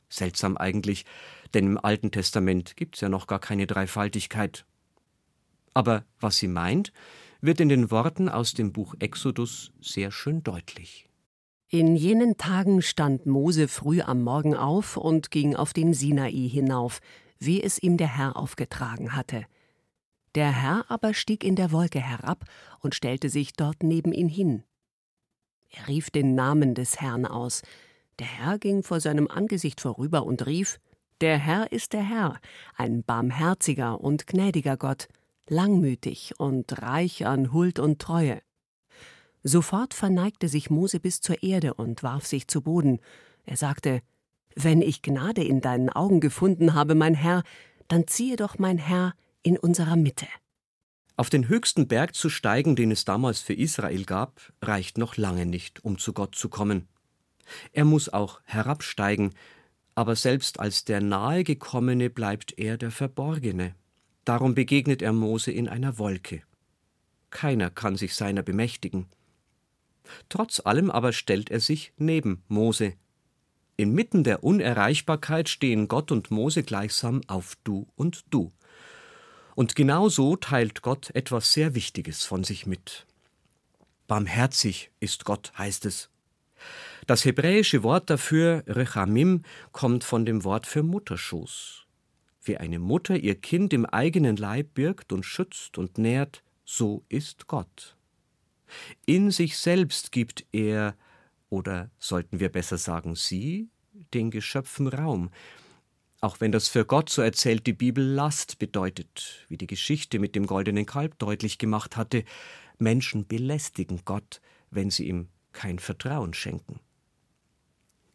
Seltsam 0.10 0.58
eigentlich, 0.58 1.06
denn 1.54 1.66
im 1.66 1.78
Alten 1.78 2.12
Testament 2.12 2.76
gibt's 2.76 3.02
ja 3.02 3.10
noch 3.10 3.28
gar 3.28 3.40
keine 3.40 3.68
Dreifaltigkeit. 3.68 4.66
Aber 5.74 6.06
was 6.20 6.38
sie 6.38 6.48
meint, 6.48 6.94
wird 7.42 7.60
in 7.60 7.70
den 7.70 7.92
Worten 7.92 8.30
aus 8.30 8.54
dem 8.54 8.72
Buch 8.74 8.96
Exodus 9.00 9.72
sehr 9.82 10.12
schön 10.12 10.44
deutlich. 10.44 11.08
In 11.70 11.96
jenen 11.96 12.38
Tagen 12.38 12.82
stand 12.82 13.26
Mose 13.26 13.68
früh 13.68 14.02
am 14.02 14.24
Morgen 14.24 14.56
auf 14.56 14.96
und 14.96 15.32
ging 15.32 15.56
auf 15.56 15.74
den 15.74 15.94
Sinai 15.94 16.32
hinauf, 16.32 17.02
wie 17.40 17.62
es 17.62 17.82
ihm 17.82 17.98
der 17.98 18.16
Herr 18.16 18.38
aufgetragen 18.38 19.16
hatte. 19.16 19.46
Der 20.38 20.52
Herr 20.52 20.86
aber 20.90 21.16
stieg 21.16 21.44
in 21.44 21.56
der 21.56 21.72
Wolke 21.72 22.00
herab 22.00 22.46
und 22.82 22.94
stellte 22.94 23.28
sich 23.28 23.54
dort 23.54 23.82
neben 23.82 24.14
ihn 24.14 24.30
hin. 24.30 24.62
Er 25.72 25.88
rief 25.88 26.12
den 26.12 26.36
Namen 26.36 26.76
des 26.76 27.02
Herrn 27.02 27.26
aus. 27.26 27.64
Der 28.20 28.28
Herr 28.28 28.60
ging 28.60 28.84
vor 28.84 29.00
seinem 29.00 29.28
Angesicht 29.28 29.82
vorüber 29.82 30.28
und 30.28 30.46
rief 30.46 30.80
Der 31.22 31.40
Herr 31.40 31.72
ist 31.72 31.94
der 31.94 32.04
Herr, 32.04 32.40
ein 32.76 33.02
barmherziger 33.02 34.00
und 34.00 34.28
gnädiger 34.28 34.78
Gott, 34.78 35.08
langmütig 35.50 36.36
und 36.38 36.84
reich 36.84 37.26
an 37.26 37.52
Huld 37.52 37.80
und 37.80 37.98
Treue. 37.98 38.40
Sofort 39.42 39.96
verneigte 39.96 40.50
sich 40.50 40.70
Mose 40.70 41.00
bis 41.00 41.20
zur 41.20 41.42
Erde 41.42 41.74
und 41.74 42.04
warf 42.04 42.28
sich 42.28 42.48
zu 42.48 42.62
Boden. 42.62 43.00
Er 43.44 43.58
sagte 43.58 44.04
Wenn 44.54 44.84
ich 44.84 45.02
Gnade 45.02 45.44
in 45.44 45.62
deinen 45.62 45.90
Augen 45.90 46.20
gefunden 46.20 46.76
habe, 46.76 46.94
mein 46.94 47.16
Herr, 47.16 47.42
dann 47.88 48.06
ziehe 48.06 48.36
doch 48.36 48.60
mein 48.60 48.78
Herr 48.78 49.16
in 49.48 49.58
unserer 49.58 49.96
Mitte. 49.96 50.28
Auf 51.16 51.30
den 51.30 51.48
höchsten 51.48 51.88
Berg 51.88 52.16
zu 52.16 52.30
steigen, 52.30 52.76
den 52.76 52.92
es 52.92 53.06
damals 53.06 53.40
für 53.40 53.54
Israel 53.54 54.04
gab, 54.04 54.42
reicht 54.62 54.98
noch 54.98 55.16
lange 55.16 55.46
nicht, 55.46 55.86
um 55.86 55.98
zu 55.98 56.12
Gott 56.12 56.36
zu 56.36 56.50
kommen. 56.50 56.90
Er 57.72 57.86
muss 57.86 58.10
auch 58.10 58.42
herabsteigen, 58.44 59.34
aber 59.96 60.18
selbst 60.18 60.60
als 60.60 60.84
der 60.84 61.00
Nahegekommene 61.00 62.10
bleibt 62.10 62.60
er 62.60 62.78
der 62.78 62.92
Verborgene. 62.92 63.74
Darum 64.26 64.54
begegnet 64.54 65.02
er 65.02 65.14
Mose 65.14 65.52
in 65.52 65.70
einer 65.70 65.98
Wolke. 65.98 66.42
Keiner 67.30 67.70
kann 67.70 67.96
sich 67.96 68.16
seiner 68.16 68.44
bemächtigen. 68.44 69.06
Trotz 70.28 70.60
allem 70.60 70.92
aber 70.92 71.14
stellt 71.14 71.50
er 71.50 71.62
sich 71.62 71.94
neben 71.96 72.44
Mose. 72.50 72.96
Inmitten 73.78 74.26
der 74.26 74.44
Unerreichbarkeit 74.44 75.48
stehen 75.48 75.88
Gott 75.88 76.12
und 76.12 76.32
Mose 76.32 76.64
gleichsam 76.64 77.22
auf 77.28 77.58
Du 77.64 77.88
und 77.96 78.26
Du. 78.30 78.52
Und 79.58 79.76
genau 79.76 80.08
so 80.08 80.36
teilt 80.36 80.84
Gott 80.84 81.10
etwas 81.16 81.52
sehr 81.52 81.74
Wichtiges 81.74 82.24
von 82.24 82.44
sich 82.44 82.68
mit. 82.68 83.08
Barmherzig 84.06 84.92
ist 85.00 85.26
Gott, 85.26 85.52
heißt 85.58 85.88
es. 85.88 86.12
Das 87.08 87.26
hebräische 87.26 87.82
Wort 87.82 88.12
dafür, 88.12 88.64
Rechamim, 88.68 89.42
kommt 89.72 90.04
von 90.04 90.28
dem 90.28 90.44
Wort 90.44 90.68
für 90.68 90.84
Mutterschoß. 90.84 91.88
Wie 92.44 92.58
eine 92.58 92.78
Mutter 92.78 93.18
ihr 93.18 93.34
Kind 93.34 93.74
im 93.74 93.88
eigenen 93.88 94.36
Leib 94.36 94.76
birgt 94.76 95.12
und 95.12 95.26
schützt 95.26 95.80
und 95.80 95.98
nährt, 95.98 96.44
so 96.64 97.04
ist 97.10 97.48
Gott. 97.48 97.98
In 99.08 99.32
sich 99.32 99.58
selbst 99.58 100.12
gibt 100.12 100.46
er, 100.52 100.96
oder 101.50 101.90
sollten 101.98 102.40
wir 102.40 102.50
besser 102.50 102.78
sagen 102.78 103.16
sie, 103.16 103.70
den 104.14 104.30
Geschöpfen 104.30 104.88
Raum, 104.88 105.32
auch 106.20 106.40
wenn 106.40 106.52
das 106.52 106.68
für 106.68 106.86
Gott, 106.86 107.10
so 107.10 107.22
erzählt 107.22 107.68
die 107.68 107.74
Bibel, 107.74 108.04
Last 108.04 108.60
bedeutet, 108.60 109.46
wie 109.50 109.58
die 109.58 109.68
Geschichte 109.68 110.20
mit 110.20 110.36
dem 110.36 110.48
goldenen 110.48 110.86
Kalb 110.86 111.20
deutlich 111.20 111.58
gemacht 111.58 111.96
hatte, 111.96 112.24
Menschen 112.80 113.28
belästigen 113.28 114.02
Gott, 114.06 114.42
wenn 114.72 114.90
sie 114.90 115.08
ihm 115.08 115.28
kein 115.52 115.80
Vertrauen 115.80 116.34
schenken. 116.34 116.80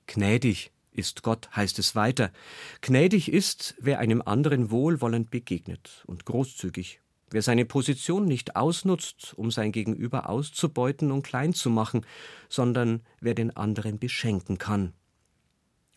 Gnädig 0.06 0.72
ist 0.90 1.22
Gott, 1.22 1.48
heißt 1.54 1.78
es 1.78 1.94
weiter. 1.94 2.32
Gnädig 2.80 3.32
ist, 3.32 3.74
wer 3.78 3.98
einem 3.98 4.22
anderen 4.22 4.70
wohlwollend 4.70 5.30
begegnet 5.30 6.02
und 6.06 6.24
großzügig, 6.24 7.00
wer 7.30 7.42
seine 7.42 7.64
Position 7.64 8.26
nicht 8.26 8.56
ausnutzt, 8.56 9.32
um 9.36 9.50
sein 9.50 9.72
Gegenüber 9.72 10.28
auszubeuten 10.28 11.10
und 11.10 11.22
klein 11.22 11.54
zu 11.54 11.70
machen, 11.70 12.04
sondern 12.48 13.02
wer 13.20 13.34
den 13.34 13.56
anderen 13.56 13.98
beschenken 13.98 14.58
kann. 14.58 14.92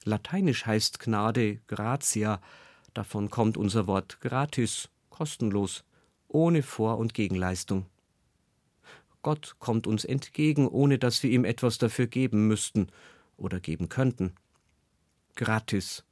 Lateinisch 0.06 0.68
heißt 0.68 1.00
Gnade 1.00 1.58
gratia, 1.68 2.40
davon 2.94 3.32
kommt 3.32 3.58
unser 3.58 3.88
Wort 3.88 4.22
gratis, 4.22 4.90
kostenlos, 5.10 5.84
ohne 6.28 6.62
Vor- 6.62 7.00
und 7.00 7.16
Gegenleistung. 7.16 7.88
Gott 9.24 9.56
kommt 9.58 9.88
uns 9.88 10.06
entgegen, 10.06 10.68
ohne 10.68 11.00
dass 11.00 11.24
wir 11.24 11.32
ihm 11.32 11.44
etwas 11.44 11.80
dafür 11.80 12.06
geben 12.06 12.48
müssten 12.48 12.88
oder 13.36 13.60
geben 13.60 13.90
könnten. 13.90 14.36
Gratis. 15.36 16.04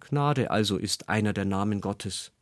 Gnade 0.00 0.50
also 0.50 0.76
ist 0.76 1.08
einer 1.08 1.32
der 1.32 1.46
Namen 1.46 1.80
Gottes. 1.80 2.32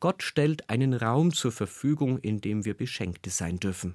Gott 0.00 0.24
stellt 0.24 0.68
einen 0.68 0.92
Raum 0.92 1.32
zur 1.32 1.52
Verfügung, 1.52 2.18
in 2.18 2.40
dem 2.40 2.64
wir 2.64 2.76
Beschenkte 2.76 3.30
sein 3.30 3.60
dürfen. 3.60 3.94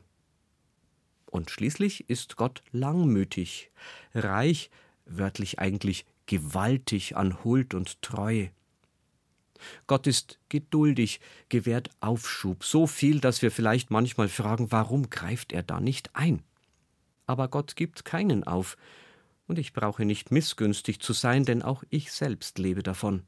Und 1.25 1.51
schließlich 1.51 2.09
ist 2.09 2.37
Gott 2.37 2.63
langmütig, 2.71 3.71
reich, 4.13 4.71
wörtlich 5.09 5.59
eigentlich 5.59 6.05
gewaltig 6.25 7.15
an 7.17 7.43
Huld 7.43 7.73
und 7.73 8.01
Treue. 8.01 8.51
Gott 9.87 10.07
ist 10.07 10.39
geduldig, 10.49 11.19
gewährt 11.49 11.89
Aufschub, 11.99 12.63
so 12.63 12.87
viel, 12.87 13.19
dass 13.19 13.41
wir 13.41 13.51
vielleicht 13.51 13.91
manchmal 13.91 14.29
fragen, 14.29 14.71
warum 14.71 15.09
greift 15.09 15.51
er 15.51 15.63
da 15.63 15.79
nicht 15.79 16.15
ein? 16.15 16.41
Aber 17.25 17.47
Gott 17.47 17.75
gibt 17.75 18.05
keinen 18.05 18.43
auf, 18.43 18.77
und 19.47 19.57
ich 19.57 19.73
brauche 19.73 20.05
nicht 20.05 20.31
missgünstig 20.31 20.99
zu 20.99 21.11
sein, 21.11 21.43
denn 21.43 21.63
auch 21.63 21.83
ich 21.89 22.11
selbst 22.11 22.59
lebe 22.59 22.83
davon. 22.83 23.23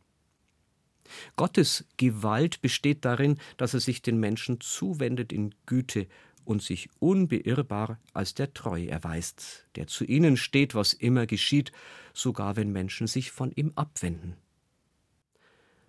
Gottes 1.36 1.86
Gewalt 1.98 2.62
besteht 2.62 3.04
darin, 3.06 3.38
dass 3.58 3.74
er 3.74 3.80
sich 3.80 4.02
den 4.02 4.20
Menschen 4.20 4.62
zuwendet 4.62 5.34
in 5.34 5.54
Güte 5.66 6.08
und 6.52 6.62
sich 6.62 6.90
unbeirrbar 7.00 8.00
als 8.14 8.36
der 8.36 8.54
Treu 8.54 8.86
erweist, 8.86 9.66
der 9.76 9.88
zu 9.88 10.04
ihnen 10.04 10.38
steht, 10.38 10.76
was 10.76 10.94
immer 10.94 11.26
geschieht, 11.26 11.72
sogar 12.14 12.56
wenn 12.58 12.72
Menschen 12.72 13.08
sich 13.08 13.32
von 13.32 13.52
ihm 13.54 13.72
abwenden. 13.76 14.36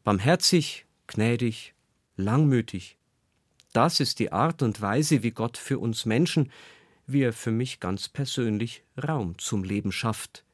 Barmherzig, 0.05 0.87
gnädig, 1.07 1.75
langmütig. 2.16 2.96
Das 3.72 4.01
ist 4.01 4.18
die 4.18 4.33
Art 4.33 4.62
und 4.62 4.81
Weise, 4.81 5.22
wie 5.22 5.31
Gott 5.31 5.59
für 5.59 5.79
uns 5.79 6.07
Menschen, 6.07 6.51
wie 7.07 7.22
er 7.22 7.33
für 7.33 7.51
mich 7.51 7.81
ganz 7.81 8.09
persönlich 8.09 8.85
Raum 8.96 9.38
zum 9.38 9.64
Leben 9.64 9.92
schafft, 9.92 10.44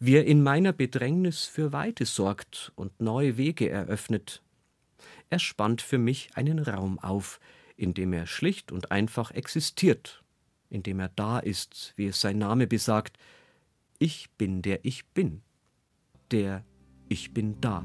wie 0.00 0.16
er 0.16 0.24
in 0.24 0.42
meiner 0.42 0.72
Bedrängnis 0.72 1.44
für 1.44 1.72
Weite 1.72 2.06
sorgt 2.06 2.72
und 2.76 3.00
neue 3.00 3.36
Wege 3.36 3.68
eröffnet. 3.68 4.42
Er 5.30 5.38
spannt 5.38 5.82
für 5.82 5.98
mich 5.98 6.30
einen 6.34 6.58
Raum 6.58 6.98
auf, 6.98 7.40
in 7.78 7.94
dem 7.94 8.12
er 8.12 8.26
schlicht 8.26 8.70
und 8.72 8.90
einfach 8.90 9.30
existiert, 9.30 10.22
in 10.68 10.82
dem 10.82 11.00
er 11.00 11.08
da 11.08 11.38
ist, 11.38 11.94
wie 11.96 12.08
es 12.08 12.20
sein 12.20 12.36
Name 12.36 12.66
besagt. 12.66 13.16
Ich 13.98 14.28
bin 14.36 14.60
der 14.60 14.84
Ich 14.84 15.06
bin, 15.06 15.40
der 16.30 16.62
Ich 17.08 17.32
bin 17.32 17.58
da 17.62 17.82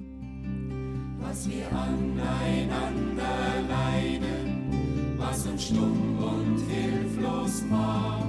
was 1.34 1.50
wir 1.50 1.66
aneinander 1.72 3.24
leiden, 3.68 5.16
was 5.18 5.48
uns 5.48 5.66
stumm 5.66 6.18
und 6.20 6.60
hilflos 6.70 7.64
macht, 7.70 8.28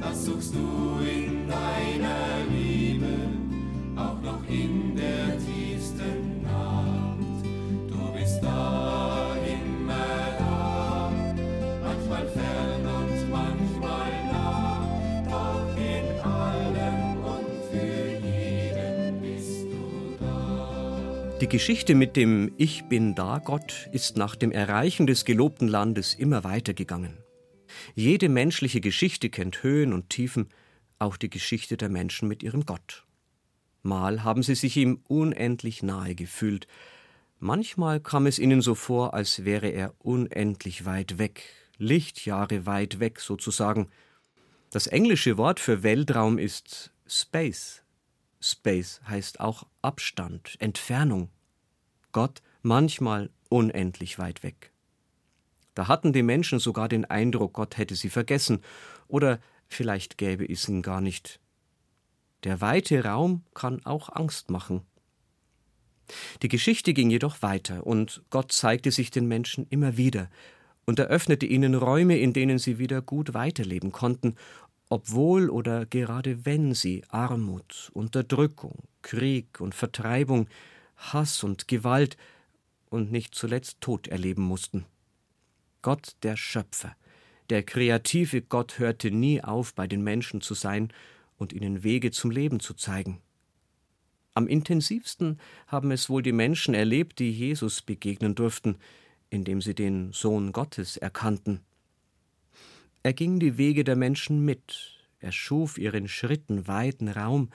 das 0.00 0.24
suchst 0.24 0.54
du 0.54 1.00
in 1.00 1.46
deiner 1.46 2.44
Liebe, 2.50 3.06
auch 3.96 4.20
noch 4.20 4.42
in 4.48 4.87
Die 21.48 21.56
Geschichte 21.56 21.94
mit 21.94 22.14
dem 22.14 22.52
Ich 22.58 22.84
bin 22.90 23.14
da 23.14 23.40
Gott 23.42 23.88
ist 23.90 24.18
nach 24.18 24.36
dem 24.36 24.52
Erreichen 24.52 25.06
des 25.06 25.24
gelobten 25.24 25.66
Landes 25.66 26.12
immer 26.12 26.44
weitergegangen. 26.44 27.16
Jede 27.94 28.28
menschliche 28.28 28.82
Geschichte 28.82 29.30
kennt 29.30 29.62
Höhen 29.62 29.94
und 29.94 30.10
Tiefen, 30.10 30.50
auch 30.98 31.16
die 31.16 31.30
Geschichte 31.30 31.78
der 31.78 31.88
Menschen 31.88 32.28
mit 32.28 32.42
ihrem 32.42 32.66
Gott. 32.66 33.06
Mal 33.82 34.24
haben 34.24 34.42
sie 34.42 34.56
sich 34.56 34.76
ihm 34.76 35.00
unendlich 35.08 35.82
nahe 35.82 36.14
gefühlt, 36.14 36.66
manchmal 37.38 37.98
kam 38.00 38.26
es 38.26 38.38
ihnen 38.38 38.60
so 38.60 38.74
vor, 38.74 39.14
als 39.14 39.46
wäre 39.46 39.68
er 39.68 39.94
unendlich 40.00 40.84
weit 40.84 41.16
weg, 41.16 41.44
Lichtjahre 41.78 42.66
weit 42.66 43.00
weg 43.00 43.20
sozusagen. 43.20 43.88
Das 44.70 44.86
englische 44.86 45.38
Wort 45.38 45.60
für 45.60 45.82
Weltraum 45.82 46.36
ist 46.36 46.92
Space. 47.06 47.84
Space 48.38 49.00
heißt 49.08 49.40
auch 49.40 49.66
Abstand, 49.80 50.56
Entfernung. 50.58 51.30
Gott 52.12 52.42
manchmal 52.62 53.30
unendlich 53.48 54.18
weit 54.18 54.42
weg. 54.42 54.72
Da 55.74 55.88
hatten 55.88 56.12
die 56.12 56.22
Menschen 56.22 56.58
sogar 56.58 56.88
den 56.88 57.04
Eindruck, 57.04 57.52
Gott 57.52 57.78
hätte 57.78 57.94
sie 57.94 58.10
vergessen, 58.10 58.60
oder 59.06 59.38
vielleicht 59.68 60.18
gäbe 60.18 60.44
es 60.44 60.68
ihn 60.68 60.82
gar 60.82 61.00
nicht. 61.00 61.40
Der 62.44 62.60
weite 62.60 63.04
Raum 63.04 63.44
kann 63.54 63.84
auch 63.84 64.08
Angst 64.08 64.50
machen. 64.50 64.82
Die 66.42 66.48
Geschichte 66.48 66.94
ging 66.94 67.10
jedoch 67.10 67.42
weiter, 67.42 67.86
und 67.86 68.22
Gott 68.30 68.52
zeigte 68.52 68.90
sich 68.90 69.10
den 69.10 69.26
Menschen 69.26 69.66
immer 69.70 69.96
wieder 69.96 70.30
und 70.84 70.98
eröffnete 70.98 71.46
ihnen 71.46 71.74
Räume, 71.74 72.18
in 72.18 72.32
denen 72.32 72.58
sie 72.58 72.78
wieder 72.78 73.02
gut 73.02 73.34
weiterleben 73.34 73.92
konnten, 73.92 74.36
obwohl 74.88 75.50
oder 75.50 75.84
gerade 75.84 76.46
wenn 76.46 76.74
sie 76.74 77.04
Armut, 77.08 77.90
Unterdrückung, 77.92 78.84
Krieg 79.02 79.60
und 79.60 79.74
Vertreibung, 79.74 80.48
Hass 80.98 81.42
und 81.42 81.68
Gewalt 81.68 82.16
und 82.90 83.10
nicht 83.10 83.34
zuletzt 83.34 83.80
Tod 83.80 84.08
erleben 84.08 84.42
mussten. 84.42 84.84
Gott 85.80 86.16
der 86.22 86.36
Schöpfer, 86.36 86.94
der 87.50 87.62
kreative 87.62 88.42
Gott 88.42 88.78
hörte 88.78 89.10
nie 89.10 89.42
auf, 89.42 89.74
bei 89.74 89.86
den 89.86 90.02
Menschen 90.02 90.40
zu 90.40 90.54
sein 90.54 90.92
und 91.38 91.52
ihnen 91.52 91.82
Wege 91.82 92.10
zum 92.10 92.30
Leben 92.30 92.60
zu 92.60 92.74
zeigen. 92.74 93.20
Am 94.34 94.46
intensivsten 94.46 95.40
haben 95.66 95.90
es 95.90 96.10
wohl 96.10 96.22
die 96.22 96.32
Menschen 96.32 96.74
erlebt, 96.74 97.18
die 97.18 97.30
Jesus 97.30 97.82
begegnen 97.82 98.34
durften, 98.34 98.76
indem 99.30 99.60
sie 99.60 99.74
den 99.74 100.12
Sohn 100.12 100.52
Gottes 100.52 100.96
erkannten. 100.96 101.60
Er 103.02 103.12
ging 103.12 103.40
die 103.40 103.56
Wege 103.56 103.84
der 103.84 103.96
Menschen 103.96 104.44
mit, 104.44 104.98
er 105.20 105.32
schuf 105.32 105.78
ihren 105.78 106.08
Schritten 106.08 106.68
weiten 106.68 107.08
Raum, 107.08 107.50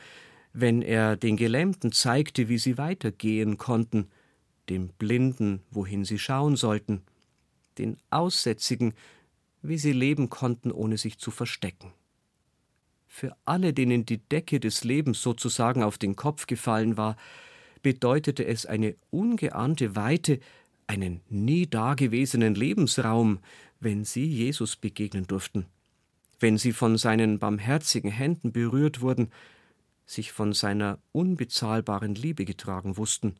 wenn 0.54 0.84
er 0.84 1.18
den 1.18 1.36
Gelähmten 1.36 1.92
zeigte, 1.92 2.48
wie 2.48 2.60
sie 2.60 2.78
weitergehen 2.78 3.58
konnten, 3.58 4.10
den 4.70 4.89
Blinden, 4.89 5.62
wohin 5.72 6.06
sie 6.06 6.20
schauen 6.20 6.56
sollten, 6.56 7.02
den 7.80 7.98
Aussätzigen, 8.12 8.94
wie 9.63 9.78
sie 9.78 9.92
leben 9.92 10.30
konnten, 10.30 10.72
ohne 10.72 10.98
sich 10.98 11.18
zu 11.18 11.32
verstecken. 11.32 11.92
Für 13.08 13.36
alle, 13.46 13.74
denen 13.74 14.06
die 14.06 14.18
Decke 14.18 14.60
des 14.60 14.84
Lebens 14.84 15.22
sozusagen 15.22 15.84
auf 15.84 15.98
den 15.98 16.16
Kopf 16.16 16.48
gefallen 16.48 16.98
war, 16.98 17.18
bedeutete 17.82 18.46
es 18.46 18.66
eine 18.66 18.96
ungeahnte 19.10 19.96
Weite, 19.96 20.39
einen 20.88 21.22
nie 21.30 21.68
dagewesenen 21.68 22.56
Lebensraum, 22.56 23.39
wenn 23.80 24.06
sie 24.06 24.26
Jesus 24.26 24.76
begegnen 24.76 25.28
durften, 25.28 25.66
wenn 26.39 26.58
sie 26.58 26.72
von 26.72 26.98
seinen 26.98 27.39
barmherzigen 27.39 28.12
Händen 28.12 28.52
berührt 28.52 29.02
wurden, 29.02 29.30
sich 30.06 30.32
von 30.32 30.54
seiner 30.54 31.00
unbezahlbaren 31.12 32.16
Liebe 32.16 32.46
getragen 32.46 32.98
wussten, 32.98 33.36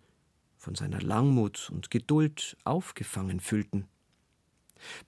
von 0.58 0.76
seiner 0.76 1.02
Langmut 1.02 1.70
und 1.72 1.92
Geduld 1.92 2.58
aufgefangen 2.64 3.40
fühlten. 3.40 3.88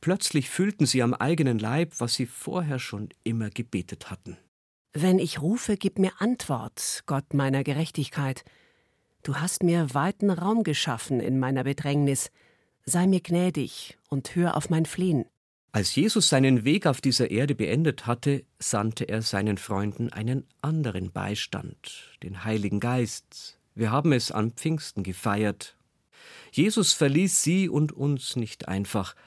Plötzlich 0.02 0.50
fühlten 0.50 0.86
sie 0.86 1.02
am 1.02 1.14
eigenen 1.14 1.60
Leib, 1.60 1.94
was 2.00 2.14
sie 2.16 2.26
vorher 2.26 2.80
schon 2.80 3.10
immer 3.24 3.50
gebetet 3.50 4.10
hatten. 4.10 4.38
Wenn 4.94 5.20
ich 5.20 5.42
rufe, 5.42 5.76
gib 5.76 6.00
mir 6.00 6.14
Antwort, 6.20 7.04
Gott 7.06 7.34
meiner 7.34 7.64
Gerechtigkeit. 7.64 8.46
Du 9.24 9.36
hast 9.36 9.64
mir 9.64 9.94
weiten 9.94 10.30
Raum 10.30 10.64
geschaffen 10.64 11.20
in 11.20 11.40
meiner 11.40 11.64
Bedrängnis. 11.64 12.32
Sei 12.86 13.08
mir 13.08 13.20
gnädig 13.20 13.98
und 14.10 14.36
hör 14.36 14.56
auf 14.56 14.70
mein 14.70 14.86
Flehen. 14.86 15.26
Als 15.76 15.94
Jesus 15.94 16.30
seinen 16.30 16.64
Weg 16.64 16.88
auf 16.88 17.02
dieser 17.02 17.32
Erde 17.32 17.54
beendet 17.54 18.08
hatte, 18.08 18.46
sandte 18.60 19.10
er 19.10 19.22
seinen 19.22 19.58
Freunden 19.58 20.08
einen 20.08 20.46
anderen 20.62 21.12
Beistand, 21.12 22.18
den 22.24 22.46
Heiligen 22.46 22.80
Geist. 22.80 23.60
Wir 23.74 23.92
haben 23.92 24.14
es 24.14 24.32
an 24.32 24.52
Pfingsten 24.52 25.04
gefeiert. 25.04 25.76
Jesus 26.54 26.94
verließ 26.94 27.44
sie 27.44 27.68
und 27.68 27.92
uns 27.92 28.38
nicht 28.38 28.70
einfach. 28.70 29.18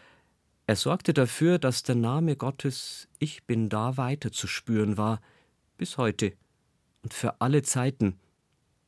Er 0.67 0.77
sorgte 0.77 1.13
dafür, 1.13 1.59
dass 1.59 1.83
der 1.83 1.97
Name 1.97 2.35
Gottes 2.35 3.09
Ich 3.19 3.45
bin 3.45 3.69
da 3.69 3.99
weiter 3.99 4.33
zu 4.33 4.47
spüren 4.47 4.97
war, 4.97 5.21
bis 5.77 5.99
heute 5.99 6.33
und 7.03 7.13
für 7.13 7.43
alle 7.43 7.61
Zeiten, 7.61 8.19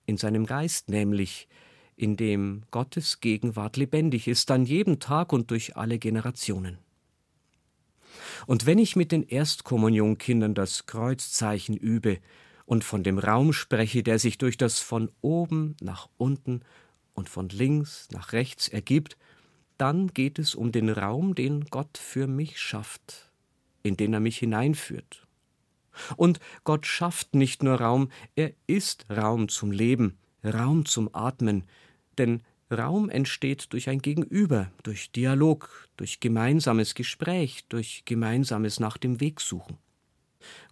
in 0.07 0.17
seinem 0.17 0.47
Geist 0.47 0.89
nämlich, 0.89 1.47
in 1.95 2.17
dem 2.17 2.63
Gottes 2.71 3.21
Gegenwart 3.21 3.77
lebendig 3.77 4.29
ist, 4.29 4.51
an 4.51 4.65
jedem 4.65 4.99
Tag 4.99 5.35
und 5.35 5.51
durch 5.51 5.77
alle 5.77 5.99
Generationen. 5.99 6.79
Und 8.47 8.67
wenn 8.67 8.79
ich 8.79 8.97
mit 8.97 9.13
den 9.13 9.23
Erstkommunionkindern 9.23 10.55
das 10.55 10.87
Kreuzzeichen 10.87 11.77
übe 11.77 12.19
und 12.65 12.85
von 12.85 13.03
dem 13.03 13.19
Raum 13.19 13.53
spreche, 13.53 14.03
der 14.03 14.19
sich 14.19 14.39
durch 14.39 14.57
das 14.57 14.79
von 14.79 15.11
oben 15.21 15.77
nach 15.81 16.09
unten 16.17 16.63
und 17.15 17.29
von 17.29 17.49
links 17.49 18.09
nach 18.13 18.33
rechts 18.33 18.69
ergibt, 18.69 19.17
dann 19.77 20.09
geht 20.09 20.39
es 20.39 20.55
um 20.55 20.73
den 20.73 20.89
Raum, 20.91 21.35
den 21.35 21.65
Gott 21.67 21.97
für 21.99 22.27
mich 22.27 22.61
schafft, 22.61 23.33
in 23.83 23.97
den 23.97 24.13
er 24.13 24.21
mich 24.21 24.39
hineinführt. 24.39 25.27
Und 26.17 26.39
Gott 26.65 26.87
schafft 26.87 27.35
nicht 27.35 27.63
nur 27.63 27.81
Raum, 27.81 28.11
er 28.37 28.53
ist 28.67 29.07
Raum 29.11 29.49
zum 29.49 29.73
Leben, 29.73 30.19
Raum 30.45 30.85
zum 30.85 31.15
Atmen, 31.15 31.65
denn 32.19 32.43
Raum 32.71 33.11
entsteht 33.11 33.73
durch 33.73 33.89
ein 33.89 34.01
Gegenüber, 34.01 34.71
durch 34.83 35.13
Dialog, 35.13 35.89
durch 35.97 36.21
gemeinsames 36.21 36.95
Gespräch, 36.95 37.65
durch 37.69 38.03
gemeinsames 38.05 38.81
nach 38.81 38.97
dem 38.97 39.21
Weg 39.21 39.41
suchen. 39.41 39.79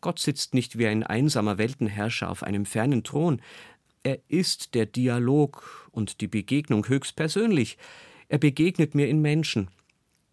Gott 0.00 0.18
sitzt 0.18 0.54
nicht 0.54 0.78
wie 0.78 0.86
ein 0.86 1.02
einsamer 1.02 1.58
Weltenherrscher 1.58 2.30
auf 2.30 2.42
einem 2.42 2.64
fernen 2.64 3.04
Thron, 3.04 3.42
er 4.02 4.20
ist 4.28 4.74
der 4.74 4.86
Dialog 4.86 5.90
und 5.90 6.20
die 6.20 6.28
Begegnung 6.28 6.88
höchstpersönlich. 6.88 7.76
Er 8.28 8.38
begegnet 8.38 8.94
mir 8.94 9.08
in 9.08 9.20
Menschen. 9.20 9.68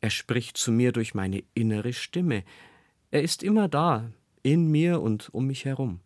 Er 0.02 0.12
spricht 0.12 0.58
zu 0.58 0.72
mir 0.72 0.92
durch 0.92 1.14
meine 1.14 1.44
innere 1.56 1.94
Stimme. 1.94 2.44
Er 3.12 3.22
ist 3.22 3.44
immer 3.44 3.68
da, 3.68 4.12
in 4.44 4.70
mir 4.70 5.02
und 5.02 5.34
um 5.34 5.48
mich 5.48 5.66
herum. 5.66 6.00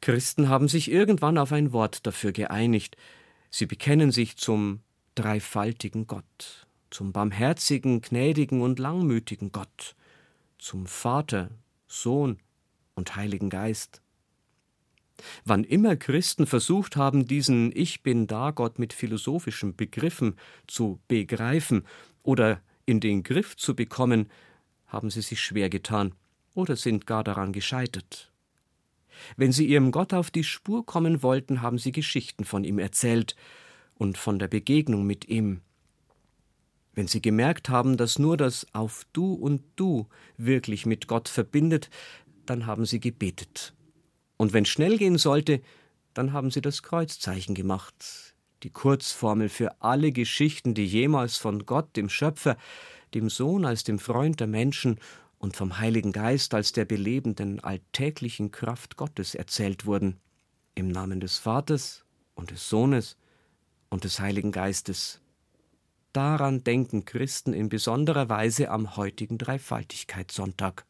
Christen 0.00 0.48
haben 0.48 0.68
sich 0.68 0.90
irgendwann 0.90 1.38
auf 1.38 1.52
ein 1.52 1.72
Wort 1.72 2.06
dafür 2.06 2.32
geeinigt, 2.32 2.96
Sie 3.58 3.64
bekennen 3.64 4.12
sich 4.12 4.36
zum 4.36 4.80
dreifaltigen 5.14 6.06
Gott, 6.06 6.66
zum 6.90 7.14
barmherzigen, 7.14 8.02
gnädigen 8.02 8.60
und 8.60 8.78
langmütigen 8.78 9.50
Gott, 9.50 9.96
zum 10.58 10.84
Vater, 10.84 11.48
Sohn 11.86 12.36
und 12.96 13.16
Heiligen 13.16 13.48
Geist. 13.48 14.02
Wann 15.46 15.64
immer 15.64 15.96
Christen 15.96 16.46
versucht 16.46 16.96
haben, 16.96 17.26
diesen 17.26 17.72
Ich 17.74 18.02
bin 18.02 18.26
da 18.26 18.50
Gott 18.50 18.78
mit 18.78 18.92
philosophischen 18.92 19.74
Begriffen 19.74 20.36
zu 20.66 21.00
begreifen 21.08 21.86
oder 22.22 22.60
in 22.84 23.00
den 23.00 23.22
Griff 23.22 23.56
zu 23.56 23.74
bekommen, 23.74 24.28
haben 24.86 25.08
sie 25.08 25.22
sich 25.22 25.40
schwer 25.40 25.70
getan 25.70 26.14
oder 26.52 26.76
sind 26.76 27.06
gar 27.06 27.24
daran 27.24 27.54
gescheitert. 27.54 28.30
Wenn 29.36 29.52
sie 29.52 29.66
ihrem 29.66 29.90
Gott 29.90 30.14
auf 30.14 30.30
die 30.30 30.44
Spur 30.44 30.84
kommen 30.84 31.22
wollten, 31.22 31.62
haben 31.62 31.78
sie 31.78 31.92
Geschichten 31.92 32.44
von 32.44 32.64
ihm 32.64 32.78
erzählt 32.78 33.36
und 33.94 34.18
von 34.18 34.38
der 34.38 34.48
Begegnung 34.48 35.06
mit 35.06 35.28
ihm. 35.28 35.60
Wenn 36.94 37.06
sie 37.06 37.20
gemerkt 37.20 37.68
haben, 37.68 37.96
dass 37.96 38.18
nur 38.18 38.36
das 38.36 38.66
Auf 38.72 39.06
Du 39.12 39.34
und 39.34 39.62
Du 39.76 40.06
wirklich 40.38 40.86
mit 40.86 41.08
Gott 41.08 41.28
verbindet, 41.28 41.90
dann 42.46 42.66
haben 42.66 42.86
sie 42.86 43.00
gebetet. 43.00 43.74
Und 44.36 44.52
wenn 44.52 44.64
schnell 44.64 44.96
gehen 44.98 45.18
sollte, 45.18 45.60
dann 46.14 46.32
haben 46.32 46.50
sie 46.50 46.62
das 46.62 46.82
Kreuzzeichen 46.82 47.54
gemacht, 47.54 48.34
die 48.62 48.70
Kurzformel 48.70 49.50
für 49.50 49.82
alle 49.82 50.12
Geschichten, 50.12 50.74
die 50.74 50.86
jemals 50.86 51.36
von 51.36 51.66
Gott, 51.66 51.94
dem 51.96 52.08
Schöpfer, 52.08 52.56
dem 53.12 53.28
Sohn 53.28 53.66
als 53.66 53.84
dem 53.84 53.98
Freund 53.98 54.40
der 54.40 54.46
Menschen 54.46 54.98
und 55.46 55.56
vom 55.56 55.78
Heiligen 55.78 56.10
Geist 56.10 56.54
als 56.54 56.72
der 56.72 56.84
belebenden, 56.84 57.60
alltäglichen 57.60 58.50
Kraft 58.50 58.96
Gottes 58.96 59.36
erzählt 59.36 59.86
wurden, 59.86 60.18
im 60.74 60.88
Namen 60.88 61.20
des 61.20 61.38
Vaters 61.38 62.04
und 62.34 62.50
des 62.50 62.68
Sohnes 62.68 63.16
und 63.88 64.02
des 64.02 64.18
Heiligen 64.18 64.50
Geistes. 64.50 65.20
Daran 66.12 66.64
denken 66.64 67.04
Christen 67.04 67.52
in 67.52 67.68
besonderer 67.68 68.28
Weise 68.28 68.70
am 68.70 68.96
heutigen 68.96 69.38
Dreifaltigkeitssonntag. 69.38 70.84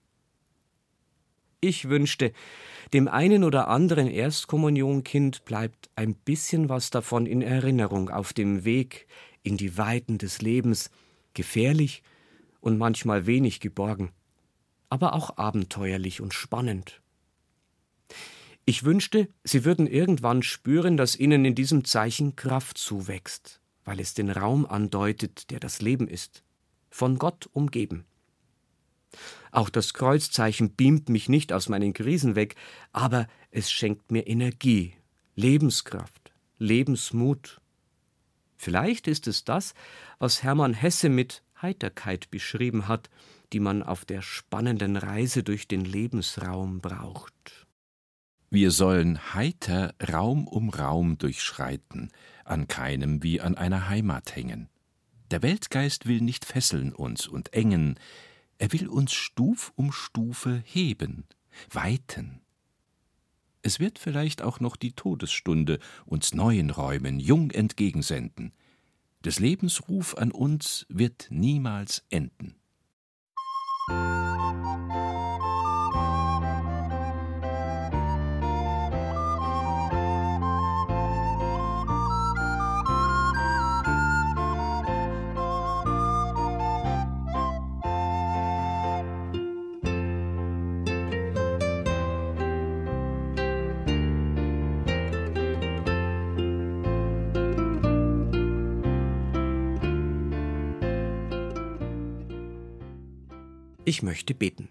Ich 1.60 1.90
wünschte, 1.90 2.32
dem 2.94 3.08
einen 3.08 3.44
oder 3.44 3.68
anderen 3.68 4.08
Erstkommunionkind 4.08 5.44
bleibt 5.44 5.90
ein 5.96 6.14
bisschen 6.14 6.70
was 6.70 6.88
davon 6.88 7.26
in 7.26 7.42
Erinnerung 7.42 8.08
auf 8.08 8.32
dem 8.32 8.64
Weg 8.64 9.06
in 9.42 9.58
die 9.58 9.76
Weiten 9.76 10.16
des 10.16 10.40
Lebens, 10.40 10.90
gefährlich 11.34 12.02
und 12.62 12.78
manchmal 12.78 13.26
wenig 13.26 13.60
geborgen 13.60 14.12
aber 14.88 15.14
auch 15.14 15.36
abenteuerlich 15.36 16.20
und 16.20 16.34
spannend. 16.34 17.00
Ich 18.64 18.84
wünschte, 18.84 19.28
Sie 19.44 19.64
würden 19.64 19.86
irgendwann 19.86 20.42
spüren, 20.42 20.96
dass 20.96 21.16
Ihnen 21.16 21.44
in 21.44 21.54
diesem 21.54 21.84
Zeichen 21.84 22.34
Kraft 22.34 22.78
zuwächst, 22.78 23.60
weil 23.84 24.00
es 24.00 24.14
den 24.14 24.30
Raum 24.30 24.66
andeutet, 24.66 25.50
der 25.50 25.60
das 25.60 25.80
Leben 25.80 26.08
ist, 26.08 26.42
von 26.90 27.18
Gott 27.18 27.48
umgeben. 27.52 28.04
Auch 29.52 29.70
das 29.70 29.94
Kreuzzeichen 29.94 30.74
beamt 30.74 31.08
mich 31.08 31.28
nicht 31.28 31.52
aus 31.52 31.68
meinen 31.68 31.92
Krisen 31.92 32.34
weg, 32.34 32.56
aber 32.92 33.28
es 33.50 33.70
schenkt 33.70 34.10
mir 34.10 34.26
Energie, 34.26 34.94
Lebenskraft, 35.36 36.32
Lebensmut. 36.58 37.60
Vielleicht 38.56 39.06
ist 39.06 39.26
es 39.28 39.44
das, 39.44 39.74
was 40.18 40.42
Hermann 40.42 40.74
Hesse 40.74 41.08
mit 41.08 41.42
Heiterkeit 41.62 42.30
beschrieben 42.30 42.88
hat, 42.88 43.08
die 43.52 43.60
man 43.60 43.82
auf 43.82 44.04
der 44.04 44.22
spannenden 44.22 44.96
Reise 44.96 45.42
durch 45.42 45.68
den 45.68 45.84
Lebensraum 45.84 46.80
braucht. 46.80 47.66
Wir 48.50 48.70
sollen 48.70 49.34
heiter 49.34 49.94
Raum 50.12 50.46
um 50.46 50.70
Raum 50.70 51.18
durchschreiten, 51.18 52.10
an 52.44 52.68
keinem 52.68 53.22
wie 53.22 53.40
an 53.40 53.56
einer 53.56 53.88
Heimat 53.88 54.36
hängen. 54.36 54.68
Der 55.30 55.42
Weltgeist 55.42 56.06
will 56.06 56.20
nicht 56.20 56.44
fesseln 56.44 56.92
uns 56.92 57.26
und 57.26 57.52
engen, 57.52 57.98
er 58.58 58.72
will 58.72 58.88
uns 58.88 59.12
Stuf 59.12 59.72
um 59.74 59.92
Stufe 59.92 60.62
heben, 60.64 61.24
weiten. 61.70 62.40
Es 63.62 63.80
wird 63.80 63.98
vielleicht 63.98 64.42
auch 64.42 64.60
noch 64.60 64.76
die 64.76 64.92
Todesstunde 64.92 65.80
uns 66.04 66.32
neuen 66.32 66.70
Räumen 66.70 67.18
jung 67.18 67.50
entgegensenden. 67.50 68.52
Des 69.24 69.40
Lebens 69.40 69.88
Ruf 69.88 70.16
an 70.16 70.30
uns 70.30 70.86
wird 70.88 71.26
niemals 71.30 72.04
enden. 72.08 72.54
Ich 103.96 104.02
möchte 104.02 104.34
beten. 104.34 104.68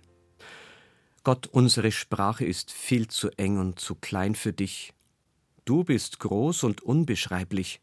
Gott, 1.24 1.48
unsere 1.48 1.92
Sprache 1.92 2.46
ist 2.46 2.72
viel 2.72 3.08
zu 3.08 3.32
eng 3.40 3.58
und 3.58 3.80
zu 3.80 3.96
klein 3.96 4.36
für 4.36 4.54
dich. 4.54 4.94
Du 5.66 5.84
bist 5.84 6.20
groß 6.20 6.62
und 6.64 6.82
unbeschreiblich, 6.82 7.82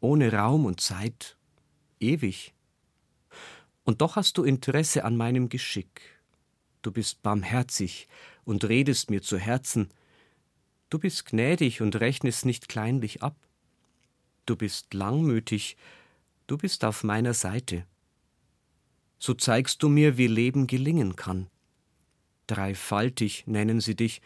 ohne 0.00 0.32
Raum 0.32 0.64
und 0.64 0.80
Zeit, 0.80 1.36
ewig. 1.98 2.54
Und 3.84 4.00
doch 4.00 4.16
hast 4.16 4.38
du 4.38 4.42
Interesse 4.42 5.04
an 5.04 5.18
meinem 5.18 5.50
Geschick. 5.50 6.00
Du 6.80 6.92
bist 6.92 7.20
barmherzig 7.20 8.08
und 8.46 8.64
redest 8.64 9.10
mir 9.10 9.20
zu 9.20 9.36
Herzen. 9.36 9.90
Du 10.88 10.98
bist 10.98 11.26
gnädig 11.26 11.82
und 11.82 12.00
rechnest 12.00 12.46
nicht 12.46 12.70
kleinlich 12.70 13.22
ab. 13.22 13.36
Du 14.46 14.56
bist 14.56 14.94
langmütig, 14.94 15.76
du 16.46 16.56
bist 16.56 16.86
auf 16.86 17.04
meiner 17.04 17.34
Seite. 17.34 17.84
So 19.20 19.34
zeigst 19.34 19.82
du 19.82 19.88
mir, 19.88 20.16
wie 20.16 20.26
Leben 20.26 20.66
gelingen 20.66 21.14
kann. 21.14 21.48
Dreifaltig 22.48 23.46
nennen 23.46 23.80
sie 23.80 23.94
dich 23.94 24.22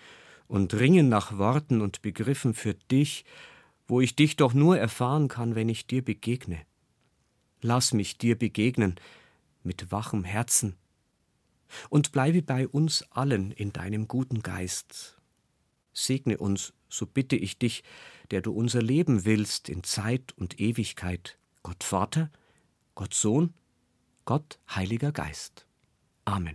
und 0.46 0.72
ringen 0.72 1.08
nach 1.08 1.36
Worten 1.36 1.80
und 1.82 2.00
Begriffen 2.00 2.54
für 2.54 2.74
dich, 2.74 3.24
wo 3.86 4.00
ich 4.00 4.16
dich 4.16 4.36
doch 4.36 4.54
nur 4.54 4.78
erfahren 4.78 5.28
kann, 5.28 5.56
wenn 5.56 5.68
ich 5.68 5.86
dir 5.86 6.02
begegne. 6.02 6.62
Lass 7.60 7.92
mich 7.92 8.18
dir 8.18 8.38
begegnen 8.38 8.94
mit 9.64 9.90
wachem 9.90 10.22
Herzen 10.22 10.76
und 11.90 12.12
bleibe 12.12 12.42
bei 12.42 12.68
uns 12.68 13.04
allen 13.10 13.50
in 13.50 13.72
deinem 13.72 14.06
guten 14.06 14.42
Geist. 14.42 15.18
Segne 15.92 16.38
uns, 16.38 16.72
so 16.88 17.04
bitte 17.04 17.36
ich 17.36 17.58
dich, 17.58 17.82
der 18.30 18.42
du 18.42 18.52
unser 18.52 18.80
Leben 18.80 19.24
willst 19.24 19.68
in 19.68 19.82
Zeit 19.82 20.32
und 20.36 20.60
Ewigkeit, 20.60 21.36
Gott 21.62 21.82
Vater, 21.82 22.30
Gott 22.94 23.12
Sohn, 23.12 23.54
Gott 24.26 24.58
Heiliger 24.74 25.12
Geist. 25.12 25.66
Amen. 26.24 26.52